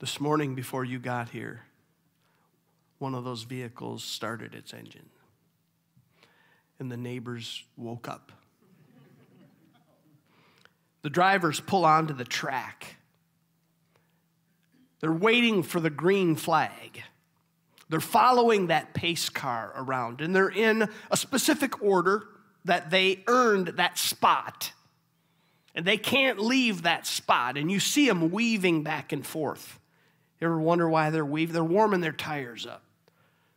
This 0.00 0.20
morning, 0.20 0.56
before 0.56 0.84
you 0.84 0.98
got 0.98 1.28
here, 1.28 1.62
one 2.98 3.14
of 3.14 3.22
those 3.22 3.44
vehicles 3.44 4.02
started 4.02 4.52
its 4.52 4.74
engine, 4.74 5.08
and 6.80 6.90
the 6.90 6.96
neighbors 6.96 7.62
woke 7.76 8.08
up. 8.08 8.32
The 11.02 11.10
drivers 11.10 11.60
pull 11.60 11.84
onto 11.84 12.12
the 12.12 12.24
track. 12.24 12.96
They're 14.98 15.12
waiting 15.12 15.62
for 15.62 15.78
the 15.78 15.90
green 15.90 16.34
flag. 16.34 17.02
They're 17.88 18.00
following 18.00 18.66
that 18.66 18.94
pace 18.94 19.28
car 19.28 19.72
around, 19.76 20.20
and 20.20 20.34
they're 20.34 20.48
in 20.48 20.88
a 21.10 21.16
specific 21.16 21.80
order 21.82 22.24
that 22.64 22.90
they 22.90 23.22
earned 23.28 23.68
that 23.76 23.96
spot. 23.96 24.72
And 25.74 25.84
they 25.84 25.98
can't 25.98 26.40
leave 26.40 26.82
that 26.82 27.06
spot, 27.06 27.56
and 27.56 27.70
you 27.70 27.78
see 27.78 28.08
them 28.08 28.30
weaving 28.32 28.82
back 28.82 29.12
and 29.12 29.24
forth. 29.24 29.78
You 30.40 30.46
ever 30.46 30.58
wonder 30.58 30.88
why 30.88 31.10
they're 31.10 31.24
weaving? 31.24 31.52
They're 31.52 31.64
warming 31.64 32.00
their 32.00 32.12
tires 32.12 32.66
up 32.66 32.82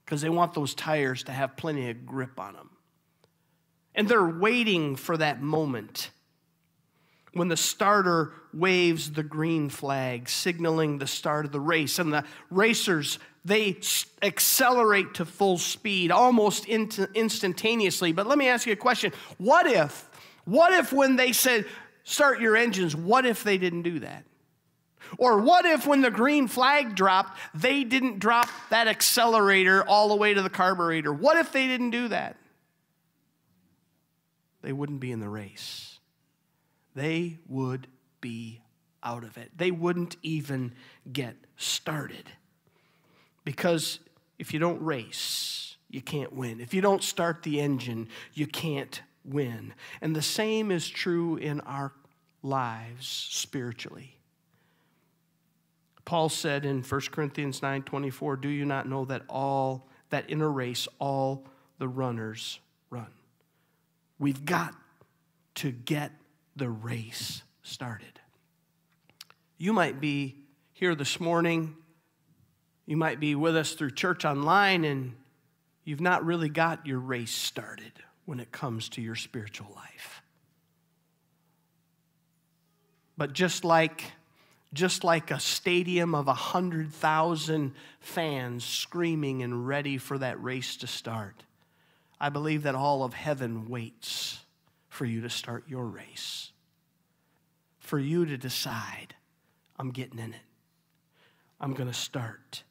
because 0.05 0.21
they 0.21 0.29
want 0.29 0.53
those 0.53 0.73
tires 0.73 1.23
to 1.23 1.31
have 1.31 1.57
plenty 1.57 1.89
of 1.89 2.05
grip 2.05 2.39
on 2.39 2.53
them. 2.53 2.69
And 3.93 4.07
they're 4.07 4.27
waiting 4.27 4.95
for 4.95 5.17
that 5.17 5.41
moment 5.41 6.11
when 7.33 7.47
the 7.47 7.57
starter 7.57 8.31
waves 8.53 9.11
the 9.11 9.23
green 9.23 9.69
flag, 9.69 10.29
signaling 10.29 10.97
the 10.97 11.07
start 11.07 11.45
of 11.45 11.51
the 11.51 11.59
race. 11.59 11.99
And 11.99 12.13
the 12.13 12.23
racers, 12.49 13.19
they 13.43 13.77
accelerate 14.21 15.15
to 15.15 15.25
full 15.25 15.57
speed 15.57 16.11
almost 16.11 16.65
instantaneously. 16.67 18.11
But 18.11 18.27
let 18.27 18.37
me 18.37 18.47
ask 18.47 18.65
you 18.65 18.73
a 18.73 18.77
question. 18.77 19.11
What 19.37 19.67
if, 19.67 20.09
what 20.45 20.73
if 20.73 20.93
when 20.93 21.15
they 21.15 21.31
said, 21.31 21.65
start 22.03 22.39
your 22.39 22.55
engines, 22.55 22.95
what 22.95 23.25
if 23.25 23.43
they 23.43 23.57
didn't 23.57 23.81
do 23.81 23.99
that? 23.99 24.23
Or 25.17 25.39
what 25.39 25.65
if 25.65 25.87
when 25.87 26.01
the 26.01 26.11
green 26.11 26.47
flag 26.47 26.95
dropped, 26.95 27.37
they 27.53 27.83
didn't 27.83 28.19
drop 28.19 28.49
that 28.69 28.87
accelerator 28.87 29.83
all 29.83 30.09
the 30.09 30.15
way 30.15 30.33
to 30.33 30.41
the 30.41 30.49
carburetor? 30.49 31.13
What 31.13 31.37
if 31.37 31.51
they 31.51 31.67
didn't 31.67 31.91
do 31.91 32.07
that? 32.09 32.37
They 34.61 34.73
wouldn't 34.73 34.99
be 34.99 35.11
in 35.11 35.19
the 35.19 35.29
race. 35.29 35.99
They 36.95 37.37
would 37.47 37.87
be 38.21 38.61
out 39.03 39.23
of 39.23 39.37
it. 39.37 39.51
They 39.55 39.71
wouldn't 39.71 40.17
even 40.23 40.73
get 41.11 41.35
started. 41.55 42.31
Because 43.45 43.99
if 44.39 44.53
you 44.53 44.59
don't 44.59 44.81
race, 44.83 45.77
you 45.89 46.01
can't 46.01 46.33
win. 46.33 46.59
If 46.59 46.73
you 46.73 46.81
don't 46.81 47.03
start 47.03 47.43
the 47.43 47.61
engine, 47.61 48.09
you 48.33 48.45
can't 48.45 49.01
win. 49.23 49.73
And 50.01 50.15
the 50.15 50.21
same 50.21 50.71
is 50.71 50.87
true 50.89 51.37
in 51.37 51.61
our 51.61 51.93
lives 52.43 53.07
spiritually. 53.07 54.16
Paul 56.07 56.29
said 56.29 56.63
in 56.63 56.83
1 56.83 57.11
Corinthians 57.11 57.61
9:24, 57.61 58.37
"Do 58.37 58.47
you 58.47 58.63
not 58.63 58.87
know 58.87 59.03
that 59.03 59.25
all 59.27 59.89
that 60.07 60.29
in 60.29 60.39
a 60.39 60.47
race 60.47 60.87
all 60.99 61.45
the 61.79 61.89
runners 61.89 62.61
run?" 62.89 63.11
We've 64.17 64.45
got 64.45 64.73
to 65.55 65.69
get 65.69 66.13
the 66.55 66.69
race 66.69 67.43
started. 67.61 68.21
You 69.57 69.73
might 69.73 69.99
be 69.99 70.45
here 70.71 70.95
this 70.95 71.19
morning, 71.19 71.75
you 72.85 72.95
might 72.95 73.19
be 73.19 73.35
with 73.35 73.57
us 73.57 73.73
through 73.73 73.91
church 73.91 74.23
online 74.23 74.85
and 74.85 75.13
you've 75.83 75.99
not 75.99 76.25
really 76.25 76.47
got 76.47 76.87
your 76.87 76.99
race 76.99 77.35
started 77.35 78.01
when 78.23 78.39
it 78.39 78.53
comes 78.53 78.87
to 78.89 79.01
your 79.01 79.15
spiritual 79.15 79.73
life. 79.75 80.23
But 83.17 83.33
just 83.33 83.65
like 83.65 84.13
just 84.77 85.03
like 85.03 85.31
a 85.31 85.39
stadium 85.39 86.13
of 86.13 86.27
100,000 86.27 87.73
fans 87.99 88.63
screaming 88.63 89.41
and 89.41 89.67
ready 89.67 89.97
for 89.97 90.19
that 90.19 90.41
race 90.41 90.77
to 90.77 90.87
start. 90.87 91.43
I 92.19 92.29
believe 92.29 92.63
that 92.63 92.75
all 92.75 93.03
of 93.03 93.13
heaven 93.13 93.67
waits 93.67 94.39
for 94.87 95.05
you 95.05 95.21
to 95.21 95.29
start 95.29 95.63
your 95.67 95.85
race, 95.85 96.51
for 97.79 97.97
you 97.97 98.25
to 98.27 98.37
decide, 98.37 99.15
I'm 99.77 99.89
getting 99.91 100.19
in 100.19 100.33
it. 100.33 100.41
I'm 101.59 101.73
going 101.73 101.89
to 101.89 101.95
start. 101.95 102.63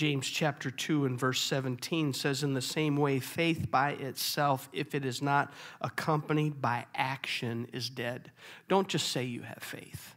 James 0.00 0.26
chapter 0.26 0.70
2 0.70 1.04
and 1.04 1.20
verse 1.20 1.42
17 1.42 2.14
says, 2.14 2.42
In 2.42 2.54
the 2.54 2.62
same 2.62 2.96
way, 2.96 3.20
faith 3.20 3.70
by 3.70 3.90
itself, 3.90 4.66
if 4.72 4.94
it 4.94 5.04
is 5.04 5.20
not 5.20 5.52
accompanied 5.82 6.62
by 6.62 6.86
action, 6.94 7.68
is 7.74 7.90
dead. 7.90 8.30
Don't 8.66 8.88
just 8.88 9.10
say 9.10 9.24
you 9.24 9.42
have 9.42 9.62
faith. 9.62 10.14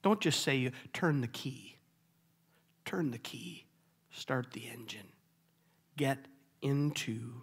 Don't 0.00 0.18
just 0.18 0.42
say 0.42 0.56
you 0.56 0.72
turn 0.94 1.20
the 1.20 1.26
key. 1.26 1.76
Turn 2.86 3.10
the 3.10 3.18
key. 3.18 3.66
Start 4.12 4.50
the 4.54 4.62
engine. 4.72 5.12
Get 5.98 6.24
into 6.62 7.42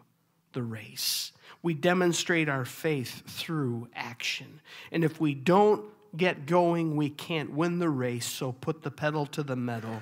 the 0.54 0.64
race. 0.64 1.34
We 1.62 1.76
demonstrate 1.76 2.50
our 2.50 2.66
faith 2.66 3.22
through 3.28 3.90
action. 3.94 4.60
And 4.92 5.04
if 5.04 5.22
we 5.22 5.36
don't 5.36 5.86
get 6.18 6.48
going, 6.48 6.96
we 6.96 7.12
can't 7.12 7.54
win 7.54 7.78
the 7.78 7.90
race. 7.90 8.26
So 8.26 8.54
put 8.54 8.82
the 8.82 8.90
pedal 8.90 9.28
to 9.28 9.44
the 9.44 9.56
metal 9.56 10.02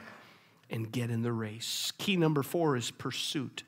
and 0.70 0.92
get 0.92 1.10
in 1.10 1.22
the 1.22 1.32
race. 1.32 1.92
Key 1.98 2.18
number 2.18 2.44
four 2.44 2.76
is 2.76 2.92
pursuit. 2.92 3.64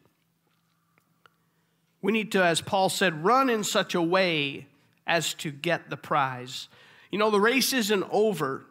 We 2.01 2.11
need 2.11 2.31
to, 2.33 2.43
as 2.43 2.61
Paul 2.61 2.89
said, 2.89 3.23
run 3.23 3.49
in 3.49 3.63
such 3.63 3.95
a 3.95 4.01
way 4.01 4.67
as 5.05 5.33
to 5.35 5.51
get 5.51 5.89
the 5.89 5.97
prize. 5.97 6.67
You 7.11 7.19
know, 7.19 7.31
the 7.31 7.39
race 7.39 7.73
isn't 7.73 8.05
over 8.11 8.65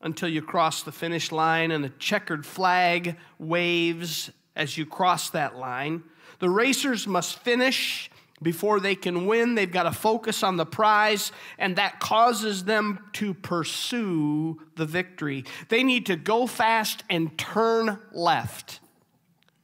until 0.00 0.28
you 0.28 0.42
cross 0.42 0.82
the 0.82 0.92
finish 0.92 1.30
line 1.30 1.70
and 1.70 1.84
the 1.84 1.92
checkered 1.98 2.44
flag 2.44 3.16
waves 3.38 4.30
as 4.56 4.76
you 4.76 4.84
cross 4.84 5.30
that 5.30 5.56
line. 5.56 6.02
The 6.40 6.50
racers 6.50 7.06
must 7.06 7.38
finish 7.38 8.10
before 8.42 8.80
they 8.80 8.94
can 8.94 9.26
win. 9.26 9.54
They've 9.54 9.70
got 9.70 9.84
to 9.84 9.92
focus 9.92 10.42
on 10.42 10.56
the 10.56 10.66
prize, 10.66 11.32
and 11.58 11.76
that 11.76 12.00
causes 12.00 12.64
them 12.64 12.98
to 13.14 13.34
pursue 13.34 14.60
the 14.76 14.86
victory. 14.86 15.44
They 15.68 15.82
need 15.82 16.06
to 16.06 16.16
go 16.16 16.46
fast 16.46 17.04
and 17.08 17.36
turn 17.38 17.98
left 18.12 18.80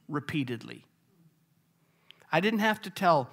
repeatedly. 0.07 0.85
I 2.31 2.39
didn't 2.39 2.59
have 2.59 2.81
to 2.83 2.89
tell 2.89 3.29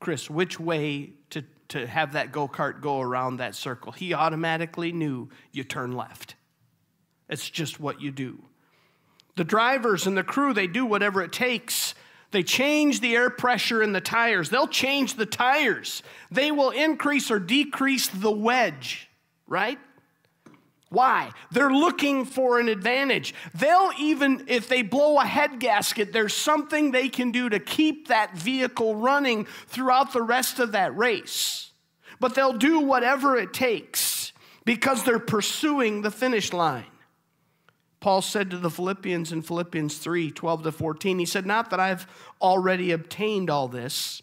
Chris 0.00 0.28
which 0.30 0.58
way 0.58 1.10
to, 1.30 1.44
to 1.68 1.86
have 1.86 2.14
that 2.14 2.32
go 2.32 2.48
kart 2.48 2.80
go 2.80 3.00
around 3.00 3.36
that 3.36 3.54
circle. 3.54 3.92
He 3.92 4.14
automatically 4.14 4.92
knew 4.92 5.28
you 5.52 5.64
turn 5.64 5.92
left. 5.92 6.34
It's 7.28 7.48
just 7.48 7.78
what 7.78 8.00
you 8.00 8.10
do. 8.10 8.42
The 9.36 9.44
drivers 9.44 10.06
and 10.06 10.16
the 10.16 10.24
crew, 10.24 10.52
they 10.52 10.66
do 10.66 10.84
whatever 10.84 11.22
it 11.22 11.32
takes 11.32 11.94
they 12.30 12.42
change 12.42 13.00
the 13.00 13.16
air 13.16 13.30
pressure 13.30 13.82
in 13.82 13.92
the 13.92 14.00
tires. 14.00 14.50
They'll 14.50 14.68
change 14.68 15.14
the 15.14 15.26
tires. 15.26 16.02
They 16.30 16.52
will 16.52 16.70
increase 16.70 17.30
or 17.30 17.38
decrease 17.38 18.06
the 18.06 18.30
wedge, 18.30 19.08
right? 19.46 19.78
Why? 20.90 21.30
They're 21.52 21.72
looking 21.72 22.24
for 22.24 22.58
an 22.58 22.68
advantage. 22.68 23.32
They'll 23.54 23.92
even, 23.98 24.44
if 24.48 24.68
they 24.68 24.82
blow 24.82 25.18
a 25.18 25.24
head 25.24 25.60
gasket, 25.60 26.12
there's 26.12 26.34
something 26.34 26.90
they 26.90 27.08
can 27.08 27.30
do 27.30 27.48
to 27.48 27.60
keep 27.60 28.08
that 28.08 28.36
vehicle 28.36 28.96
running 28.96 29.46
throughout 29.68 30.12
the 30.12 30.22
rest 30.22 30.58
of 30.58 30.72
that 30.72 30.96
race. 30.96 31.70
But 32.18 32.34
they'll 32.34 32.58
do 32.58 32.80
whatever 32.80 33.36
it 33.36 33.52
takes 33.52 34.32
because 34.64 35.04
they're 35.04 35.20
pursuing 35.20 36.02
the 36.02 36.10
finish 36.10 36.52
line. 36.52 36.84
Paul 38.00 38.22
said 38.22 38.50
to 38.50 38.58
the 38.58 38.70
Philippians 38.70 39.30
in 39.30 39.42
Philippians 39.42 39.98
3 39.98 40.30
12 40.30 40.62
to 40.64 40.72
14, 40.72 41.18
he 41.18 41.26
said, 41.26 41.46
Not 41.46 41.70
that 41.70 41.80
I've 41.80 42.06
already 42.40 42.92
obtained 42.92 43.50
all 43.50 43.68
this 43.68 44.22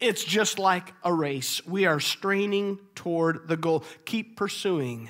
It's 0.00 0.24
just 0.24 0.58
like 0.58 0.92
a 1.02 1.12
race. 1.12 1.64
We 1.66 1.86
are 1.86 2.00
straining 2.00 2.78
toward 2.94 3.48
the 3.48 3.56
goal. 3.56 3.84
Keep 4.04 4.36
pursuing. 4.36 5.08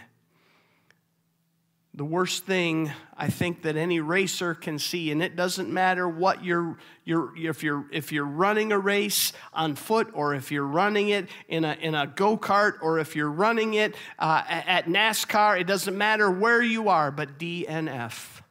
the 1.97 2.05
worst 2.05 2.45
thing 2.45 2.91
I 3.17 3.29
think 3.31 3.63
that 3.63 3.77
any 3.77 4.01
racer 4.01 4.55
can 4.55 4.81
see, 4.81 5.13
and 5.13 5.23
it 5.23 5.37
doesn't 5.37 5.73
matter 5.73 6.09
what 6.09 6.45
you're, 6.45 6.77
you're 7.05 7.37
if 7.37 7.63
you're 7.63 7.87
if 7.93 8.11
you're 8.11 8.27
running 8.27 8.73
a 8.73 8.79
race 8.79 9.33
on 9.53 9.77
foot 9.77 10.11
or 10.13 10.35
if 10.35 10.51
you're 10.51 10.67
running 10.67 11.11
it 11.11 11.29
in 11.49 11.65
a 11.65 11.75
in 11.81 11.95
a 11.95 12.09
go 12.09 12.37
kart 12.37 12.75
or 12.83 12.99
if 12.99 13.15
you're 13.15 13.31
running 13.31 13.75
it 13.75 13.95
uh, 14.19 14.43
at 14.47 14.87
NASCAR, 14.87 15.61
it 15.61 15.69
doesn't 15.69 15.97
matter 15.97 16.29
where 16.31 16.61
you 16.63 16.89
are. 16.89 17.13
But 17.13 17.39
DNF 17.39 18.43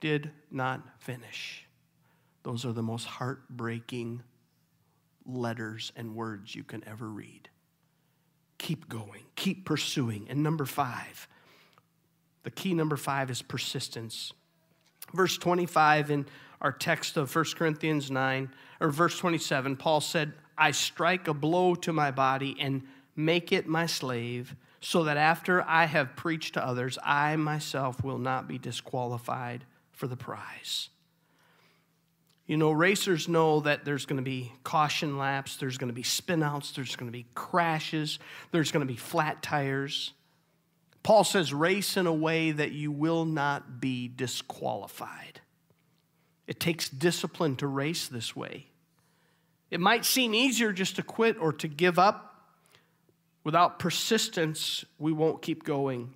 did 0.00 0.30
not 0.50 0.82
finish. 0.98 1.67
Those 2.48 2.64
are 2.64 2.72
the 2.72 2.82
most 2.82 3.04
heartbreaking 3.04 4.22
letters 5.26 5.92
and 5.96 6.16
words 6.16 6.54
you 6.54 6.64
can 6.64 6.82
ever 6.88 7.06
read 7.06 7.50
keep 8.56 8.88
going, 8.88 9.24
keep 9.36 9.66
pursuing. 9.66 10.26
And 10.30 10.42
number 10.42 10.64
five, 10.64 11.28
the 12.44 12.50
key 12.50 12.72
number 12.72 12.96
five 12.96 13.30
is 13.30 13.42
persistence. 13.42 14.32
Verse 15.12 15.36
25 15.36 16.10
in 16.10 16.24
our 16.62 16.72
text 16.72 17.18
of 17.18 17.32
1 17.32 17.44
Corinthians 17.54 18.10
9, 18.10 18.50
or 18.80 18.88
verse 18.88 19.18
27, 19.18 19.76
Paul 19.76 20.00
said, 20.00 20.32
I 20.56 20.70
strike 20.70 21.28
a 21.28 21.34
blow 21.34 21.74
to 21.74 21.92
my 21.92 22.10
body 22.10 22.56
and 22.58 22.82
make 23.14 23.52
it 23.52 23.66
my 23.66 23.84
slave, 23.84 24.56
so 24.80 25.04
that 25.04 25.18
after 25.18 25.62
I 25.68 25.84
have 25.84 26.16
preached 26.16 26.54
to 26.54 26.66
others, 26.66 26.98
I 27.04 27.36
myself 27.36 28.02
will 28.02 28.18
not 28.18 28.48
be 28.48 28.56
disqualified 28.56 29.66
for 29.92 30.06
the 30.06 30.16
prize. 30.16 30.88
You 32.48 32.56
know, 32.56 32.72
racers 32.72 33.28
know 33.28 33.60
that 33.60 33.84
there's 33.84 34.06
going 34.06 34.16
to 34.16 34.22
be 34.22 34.50
caution 34.64 35.18
laps, 35.18 35.56
there's 35.56 35.76
going 35.76 35.90
to 35.90 35.94
be 35.94 36.02
spinouts, 36.02 36.74
there's 36.74 36.96
going 36.96 37.06
to 37.06 37.12
be 37.12 37.26
crashes, 37.34 38.18
there's 38.52 38.72
going 38.72 38.80
to 38.80 38.90
be 38.90 38.96
flat 38.96 39.42
tires. 39.42 40.14
Paul 41.02 41.24
says, 41.24 41.52
race 41.52 41.98
in 41.98 42.06
a 42.06 42.12
way 42.12 42.50
that 42.50 42.72
you 42.72 42.90
will 42.90 43.26
not 43.26 43.82
be 43.82 44.08
disqualified. 44.08 45.42
It 46.46 46.58
takes 46.58 46.88
discipline 46.88 47.56
to 47.56 47.66
race 47.66 48.08
this 48.08 48.34
way. 48.34 48.68
It 49.70 49.80
might 49.80 50.06
seem 50.06 50.34
easier 50.34 50.72
just 50.72 50.96
to 50.96 51.02
quit 51.02 51.36
or 51.38 51.52
to 51.52 51.68
give 51.68 51.98
up. 51.98 52.46
Without 53.44 53.78
persistence, 53.78 54.86
we 54.98 55.12
won't 55.12 55.42
keep 55.42 55.64
going. 55.64 56.14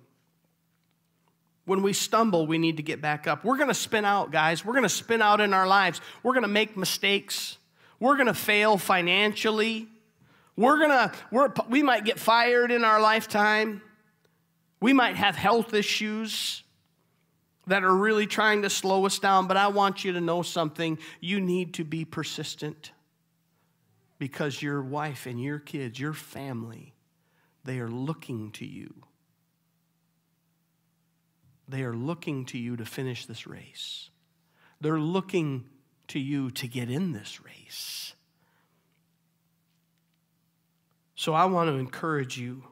When 1.65 1.81
we 1.81 1.93
stumble, 1.93 2.45
we 2.45 2.57
need 2.57 2.77
to 2.77 2.83
get 2.83 3.01
back 3.01 3.25
up. 3.25 3.45
We're 3.45 3.57
going 3.57 3.69
to 3.69 3.73
spin 3.73 4.03
out, 4.03 4.31
guys. 4.31 4.65
We're 4.65 4.73
going 4.73 4.83
to 4.83 4.89
spin 4.89 5.21
out 5.21 5.39
in 5.39 5.53
our 5.53 5.67
lives. 5.67 6.01
We're 6.21 6.33
going 6.33 6.43
to 6.43 6.49
make 6.49 6.75
mistakes. 6.75 7.57
We're 7.99 8.15
going 8.15 8.27
to 8.27 8.33
fail 8.33 8.77
financially. 8.77 9.87
We're 10.57 10.77
going 10.77 10.89
to, 10.89 11.11
we're, 11.31 11.53
we 11.69 11.81
might 11.81 12.03
get 12.03 12.19
fired 12.19 12.71
in 12.71 12.83
our 12.83 12.99
lifetime. 12.99 13.81
We 14.81 14.91
might 14.91 15.15
have 15.15 15.35
health 15.35 15.73
issues 15.73 16.63
that 17.67 17.83
are 17.83 17.95
really 17.95 18.27
trying 18.27 18.63
to 18.63 18.69
slow 18.69 19.05
us 19.05 19.19
down, 19.19 19.47
but 19.47 19.55
I 19.55 19.67
want 19.67 20.03
you 20.03 20.11
to 20.13 20.21
know 20.21 20.41
something. 20.41 20.97
You 21.21 21.39
need 21.39 21.75
to 21.75 21.85
be 21.85 22.03
persistent 22.03 22.91
because 24.19 24.61
your 24.61 24.81
wife 24.81 25.25
and 25.25 25.41
your 25.41 25.59
kids, 25.59 25.99
your 25.99 26.13
family, 26.13 26.93
they 27.63 27.79
are 27.79 27.89
looking 27.89 28.51
to 28.51 28.65
you. 28.65 28.93
They 31.67 31.83
are 31.83 31.95
looking 31.95 32.45
to 32.45 32.57
you 32.57 32.75
to 32.77 32.85
finish 32.85 33.25
this 33.25 33.47
race. 33.47 34.09
They're 34.81 34.99
looking 34.99 35.65
to 36.09 36.19
you 36.19 36.51
to 36.51 36.67
get 36.67 36.89
in 36.89 37.13
this 37.13 37.39
race. 37.43 38.15
So 41.15 41.33
I 41.33 41.45
want 41.45 41.69
to 41.69 41.75
encourage 41.75 42.37
you 42.37 42.63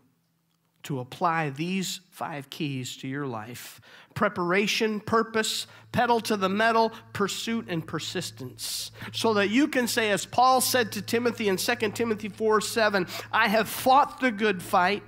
to 0.83 0.99
apply 0.99 1.51
these 1.51 2.01
five 2.09 2.49
keys 2.49 2.97
to 2.97 3.07
your 3.07 3.27
life 3.27 3.79
preparation, 4.13 4.99
purpose, 4.99 5.67
pedal 5.93 6.19
to 6.19 6.35
the 6.35 6.49
metal, 6.49 6.91
pursuit, 7.13 7.65
and 7.69 7.85
persistence. 7.87 8.91
So 9.13 9.35
that 9.35 9.49
you 9.49 9.69
can 9.69 9.87
say, 9.87 10.11
as 10.11 10.25
Paul 10.25 10.59
said 10.59 10.91
to 10.93 11.01
Timothy 11.01 11.47
in 11.47 11.55
2 11.55 11.75
Timothy 11.91 12.27
4 12.27 12.59
7, 12.59 13.07
I 13.31 13.47
have 13.47 13.69
fought 13.69 14.19
the 14.19 14.31
good 14.31 14.61
fight. 14.61 15.03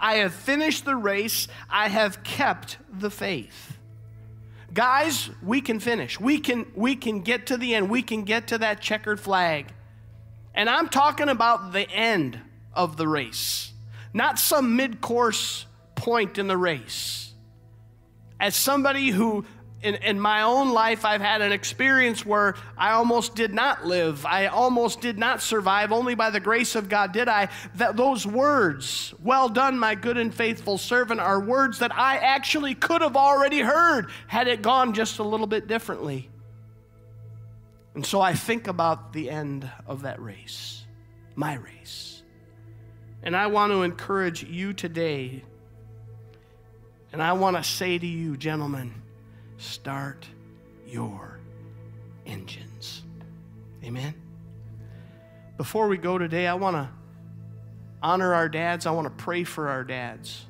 I 0.00 0.16
have 0.16 0.32
finished 0.32 0.84
the 0.84 0.96
race. 0.96 1.48
I 1.70 1.88
have 1.88 2.22
kept 2.22 2.78
the 2.90 3.10
faith. 3.10 3.78
Guys, 4.72 5.30
we 5.42 5.60
can 5.60 5.80
finish. 5.80 6.20
We 6.20 6.38
can, 6.38 6.66
we 6.74 6.94
can 6.94 7.22
get 7.22 7.46
to 7.46 7.56
the 7.56 7.74
end. 7.74 7.88
We 7.88 8.02
can 8.02 8.24
get 8.24 8.48
to 8.48 8.58
that 8.58 8.80
checkered 8.80 9.18
flag. 9.18 9.72
And 10.54 10.68
I'm 10.68 10.88
talking 10.88 11.28
about 11.28 11.72
the 11.72 11.88
end 11.90 12.38
of 12.74 12.96
the 12.96 13.08
race, 13.08 13.72
not 14.12 14.38
some 14.38 14.76
mid 14.76 15.00
course 15.00 15.66
point 15.94 16.38
in 16.38 16.48
the 16.48 16.56
race. 16.56 17.32
As 18.40 18.54
somebody 18.54 19.10
who 19.10 19.46
in, 19.80 19.94
in 19.96 20.18
my 20.18 20.42
own 20.42 20.72
life, 20.72 21.04
I've 21.04 21.20
had 21.20 21.40
an 21.40 21.52
experience 21.52 22.26
where 22.26 22.56
I 22.76 22.92
almost 22.92 23.36
did 23.36 23.54
not 23.54 23.86
live. 23.86 24.26
I 24.26 24.46
almost 24.46 25.00
did 25.00 25.18
not 25.18 25.40
survive. 25.40 25.92
Only 25.92 26.16
by 26.16 26.30
the 26.30 26.40
grace 26.40 26.74
of 26.74 26.88
God 26.88 27.12
did 27.12 27.28
I. 27.28 27.48
That 27.76 27.96
those 27.96 28.26
words, 28.26 29.14
well 29.22 29.48
done, 29.48 29.78
my 29.78 29.94
good 29.94 30.16
and 30.16 30.34
faithful 30.34 30.78
servant, 30.78 31.20
are 31.20 31.40
words 31.40 31.78
that 31.78 31.94
I 31.94 32.16
actually 32.16 32.74
could 32.74 33.02
have 33.02 33.16
already 33.16 33.60
heard 33.60 34.10
had 34.26 34.48
it 34.48 34.62
gone 34.62 34.94
just 34.94 35.20
a 35.20 35.24
little 35.24 35.46
bit 35.46 35.68
differently. 35.68 36.28
And 37.94 38.04
so 38.04 38.20
I 38.20 38.34
think 38.34 38.66
about 38.66 39.12
the 39.12 39.30
end 39.30 39.70
of 39.86 40.02
that 40.02 40.20
race, 40.20 40.84
my 41.36 41.54
race. 41.54 42.22
And 43.22 43.36
I 43.36 43.46
want 43.46 43.72
to 43.72 43.82
encourage 43.82 44.42
you 44.42 44.72
today. 44.72 45.44
And 47.12 47.22
I 47.22 47.32
want 47.34 47.56
to 47.56 47.62
say 47.62 47.96
to 47.96 48.06
you, 48.06 48.36
gentlemen, 48.36 48.92
start 49.58 50.26
your 50.86 51.38
engines. 52.24 53.02
Amen. 53.84 54.14
Before 55.56 55.88
we 55.88 55.98
go 55.98 56.16
today, 56.16 56.46
I 56.46 56.54
want 56.54 56.76
to 56.76 56.88
honor 58.02 58.32
our 58.32 58.48
dads. 58.48 58.86
I 58.86 58.92
want 58.92 59.06
to 59.06 59.22
pray 59.24 59.44
for 59.44 59.68
our 59.68 59.84
dads. 59.84 60.46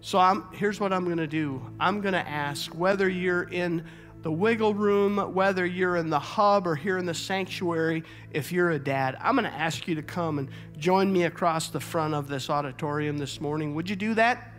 So 0.00 0.18
I'm, 0.18 0.48
here's 0.52 0.80
what 0.80 0.92
I'm 0.92 1.04
going 1.04 1.18
to 1.18 1.26
do 1.26 1.62
I'm 1.78 2.00
going 2.00 2.14
to 2.14 2.26
ask 2.26 2.72
whether 2.74 3.08
you're 3.08 3.44
in 3.44 3.84
the 4.22 4.30
wiggle 4.30 4.72
room, 4.72 5.18
whether 5.34 5.66
you're 5.66 5.96
in 5.96 6.08
the 6.08 6.18
hub 6.18 6.66
or 6.66 6.76
here 6.76 6.96
in 6.96 7.06
the 7.06 7.14
sanctuary, 7.14 8.04
if 8.30 8.52
you're 8.52 8.70
a 8.70 8.78
dad, 8.78 9.16
I'm 9.20 9.34
going 9.34 9.50
to 9.50 9.56
ask 9.56 9.88
you 9.88 9.96
to 9.96 10.02
come 10.02 10.38
and 10.38 10.48
join 10.78 11.12
me 11.12 11.24
across 11.24 11.70
the 11.70 11.80
front 11.80 12.14
of 12.14 12.28
this 12.28 12.48
auditorium 12.48 13.18
this 13.18 13.40
morning. 13.40 13.74
Would 13.74 13.90
you 13.90 13.96
do 13.96 14.14
that? 14.14 14.51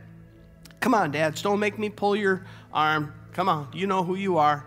Come 0.83 0.95
on, 0.95 1.11
dads, 1.11 1.41
don't 1.41 1.61
make 1.61 1.79
me 1.79 1.89
pull 1.89 2.13
your 2.13 2.45
arm. 2.73 3.13
Come 3.31 3.47
on, 3.47 3.69
you 3.71 3.87
know 3.87 4.03
who 4.03 4.15
you 4.15 4.37
are. 4.37 4.65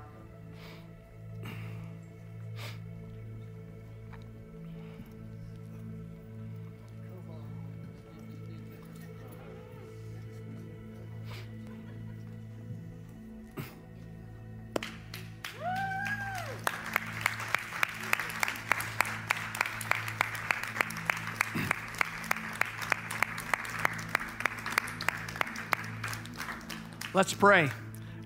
Let's 27.17 27.33
pray. 27.33 27.71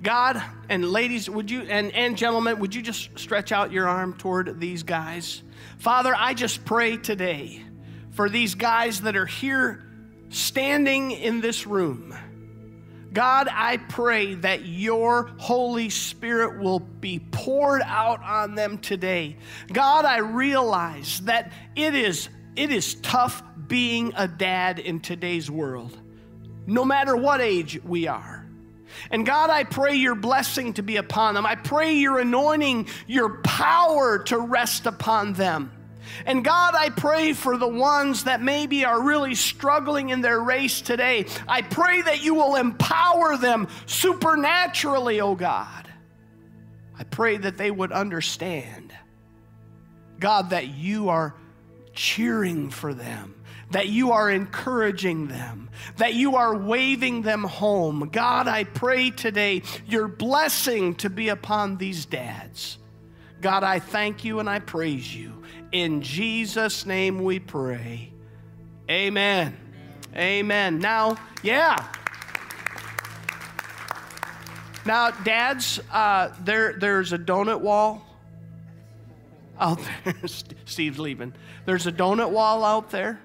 God 0.02 0.42
and 0.68 0.84
ladies, 0.84 1.30
would 1.30 1.48
you, 1.48 1.60
and, 1.60 1.94
and 1.94 2.16
gentlemen, 2.16 2.58
would 2.58 2.74
you 2.74 2.82
just 2.82 3.16
stretch 3.16 3.52
out 3.52 3.70
your 3.70 3.86
arm 3.86 4.14
toward 4.14 4.58
these 4.58 4.82
guys? 4.82 5.44
Father, 5.78 6.12
I 6.12 6.34
just 6.34 6.64
pray 6.64 6.96
today 6.96 7.62
for 8.10 8.28
these 8.28 8.56
guys 8.56 9.02
that 9.02 9.14
are 9.14 9.26
here 9.26 9.84
standing 10.30 11.12
in 11.12 11.40
this 11.40 11.68
room. 11.68 12.16
God, 13.12 13.46
I 13.48 13.76
pray 13.76 14.34
that 14.34 14.64
your 14.64 15.30
Holy 15.38 15.88
Spirit 15.88 16.58
will 16.58 16.80
be 16.80 17.20
poured 17.20 17.82
out 17.82 18.20
on 18.24 18.56
them 18.56 18.76
today. 18.78 19.36
God, 19.72 20.04
I 20.04 20.18
realize 20.18 21.20
that 21.26 21.52
it 21.76 21.94
is, 21.94 22.28
it 22.56 22.72
is 22.72 22.96
tough 22.96 23.40
being 23.68 24.14
a 24.16 24.26
dad 24.26 24.80
in 24.80 24.98
today's 24.98 25.48
world, 25.48 25.96
no 26.66 26.84
matter 26.84 27.14
what 27.14 27.40
age 27.40 27.80
we 27.84 28.08
are. 28.08 28.39
And 29.10 29.24
God, 29.24 29.50
I 29.50 29.64
pray 29.64 29.94
your 29.94 30.14
blessing 30.14 30.74
to 30.74 30.82
be 30.82 30.96
upon 30.96 31.34
them. 31.34 31.46
I 31.46 31.54
pray 31.54 31.94
your 31.94 32.18
anointing, 32.18 32.88
your 33.06 33.38
power 33.38 34.18
to 34.24 34.38
rest 34.38 34.86
upon 34.86 35.32
them. 35.34 35.72
And 36.26 36.44
God, 36.44 36.74
I 36.74 36.90
pray 36.90 37.32
for 37.32 37.56
the 37.56 37.68
ones 37.68 38.24
that 38.24 38.42
maybe 38.42 38.84
are 38.84 39.00
really 39.00 39.34
struggling 39.34 40.10
in 40.10 40.20
their 40.20 40.40
race 40.40 40.80
today. 40.80 41.26
I 41.48 41.62
pray 41.62 42.02
that 42.02 42.22
you 42.22 42.34
will 42.34 42.56
empower 42.56 43.36
them 43.36 43.68
supernaturally, 43.86 45.20
oh 45.20 45.34
God. 45.34 45.88
I 46.98 47.04
pray 47.04 47.36
that 47.38 47.56
they 47.56 47.70
would 47.70 47.92
understand, 47.92 48.92
God, 50.18 50.50
that 50.50 50.68
you 50.68 51.08
are 51.08 51.34
cheering 51.94 52.70
for 52.70 52.92
them 52.92 53.34
that 53.70 53.88
you 53.88 54.12
are 54.12 54.30
encouraging 54.30 55.28
them, 55.28 55.70
that 55.96 56.14
you 56.14 56.36
are 56.36 56.56
waving 56.56 57.22
them 57.22 57.44
home. 57.44 58.08
God, 58.12 58.48
I 58.48 58.64
pray 58.64 59.10
today 59.10 59.62
your 59.86 60.08
blessing 60.08 60.94
to 60.96 61.10
be 61.10 61.28
upon 61.28 61.76
these 61.76 62.06
dads. 62.06 62.78
God, 63.40 63.64
I 63.64 63.78
thank 63.78 64.24
you 64.24 64.40
and 64.40 64.50
I 64.50 64.58
praise 64.58 65.14
you. 65.14 65.42
In 65.72 66.02
Jesus' 66.02 66.84
name 66.84 67.22
we 67.22 67.38
pray. 67.38 68.12
Amen. 68.90 69.56
Amen. 70.16 70.78
Now, 70.78 71.16
yeah. 71.42 71.86
Now, 74.84 75.10
dads, 75.10 75.80
uh, 75.92 76.34
there, 76.40 76.72
there's 76.72 77.12
a 77.12 77.18
donut 77.18 77.60
wall 77.60 78.04
out 79.60 79.80
there. 80.04 80.14
Steve's 80.64 80.98
leaving. 80.98 81.32
There's 81.66 81.86
a 81.86 81.92
donut 81.92 82.30
wall 82.30 82.64
out 82.64 82.90
there. 82.90 83.20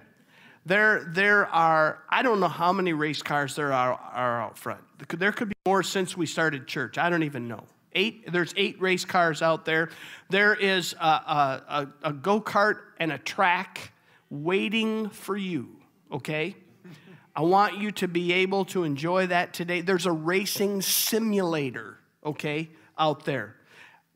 There, 0.66 1.06
there 1.10 1.46
are, 1.46 2.00
I 2.10 2.24
don't 2.24 2.40
know 2.40 2.48
how 2.48 2.74
many 2.74 2.94
race 2.94 3.22
cars 3.22 3.56
there 3.56 3.72
are, 3.72 3.94
are 3.94 4.42
out 4.42 4.58
front. 4.58 4.82
There 5.10 5.32
could 5.32 5.50
be 5.50 5.56
more 5.66 5.84
since 5.84 6.18
we 6.18 6.26
started 6.26 6.66
church. 6.66 6.98
I 6.98 7.10
don't 7.10 7.24
even 7.24 7.48
know. 7.48 7.64
Eight, 7.94 8.32
there's 8.32 8.54
eight 8.58 8.82
race 8.82 9.06
cars 9.06 9.42
out 9.42 9.66
there. 9.66 9.90
There 10.30 10.56
is 10.56 10.94
a, 11.00 11.06
a, 11.06 11.64
a, 12.04 12.10
a 12.10 12.14
go 12.14 12.42
kart 12.42 12.80
and 13.00 13.12
a 13.12 13.18
track 13.20 13.94
waiting 14.30 15.10
for 15.10 15.38
you, 15.38 15.70
okay? 16.12 16.56
I 17.36 17.42
want 17.42 17.78
you 17.78 17.92
to 17.92 18.08
be 18.08 18.34
able 18.34 18.66
to 18.66 18.84
enjoy 18.84 19.28
that 19.28 19.54
today. 19.54 19.82
There's 19.82 20.06
a 20.06 20.12
racing 20.12 20.82
simulator, 20.82 22.00
okay, 22.26 22.70
out 22.98 23.26
there. 23.26 23.56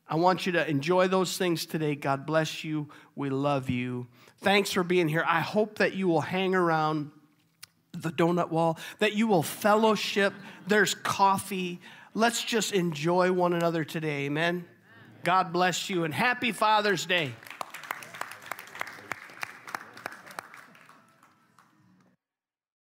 I 0.07 0.15
want 0.15 0.47
you 0.47 0.53
to 0.53 0.67
enjoy 0.67 1.07
those 1.07 1.37
things 1.37 1.67
today. 1.67 1.95
God 1.95 2.25
bless 2.25 2.63
you. 2.63 2.89
We 3.15 3.29
love 3.29 3.69
you. 3.69 4.07
Thanks 4.41 4.71
for 4.71 4.83
being 4.83 5.07
here. 5.07 5.23
I 5.27 5.41
hope 5.41 5.79
that 5.79 5.93
you 5.93 6.07
will 6.07 6.21
hang 6.21 6.55
around 6.55 7.11
the 7.91 8.09
donut 8.09 8.49
wall, 8.49 8.77
that 8.99 9.13
you 9.13 9.27
will 9.27 9.43
fellowship. 9.43 10.33
There's 10.67 10.95
coffee. 10.95 11.81
Let's 12.13 12.43
just 12.43 12.71
enjoy 12.71 13.31
one 13.31 13.53
another 13.53 13.83
today. 13.83 14.25
Amen. 14.25 14.65
God 15.23 15.51
bless 15.51 15.89
you 15.89 16.05
and 16.05 16.13
happy 16.13 16.51
Father's 16.51 17.05
Day. 17.05 17.33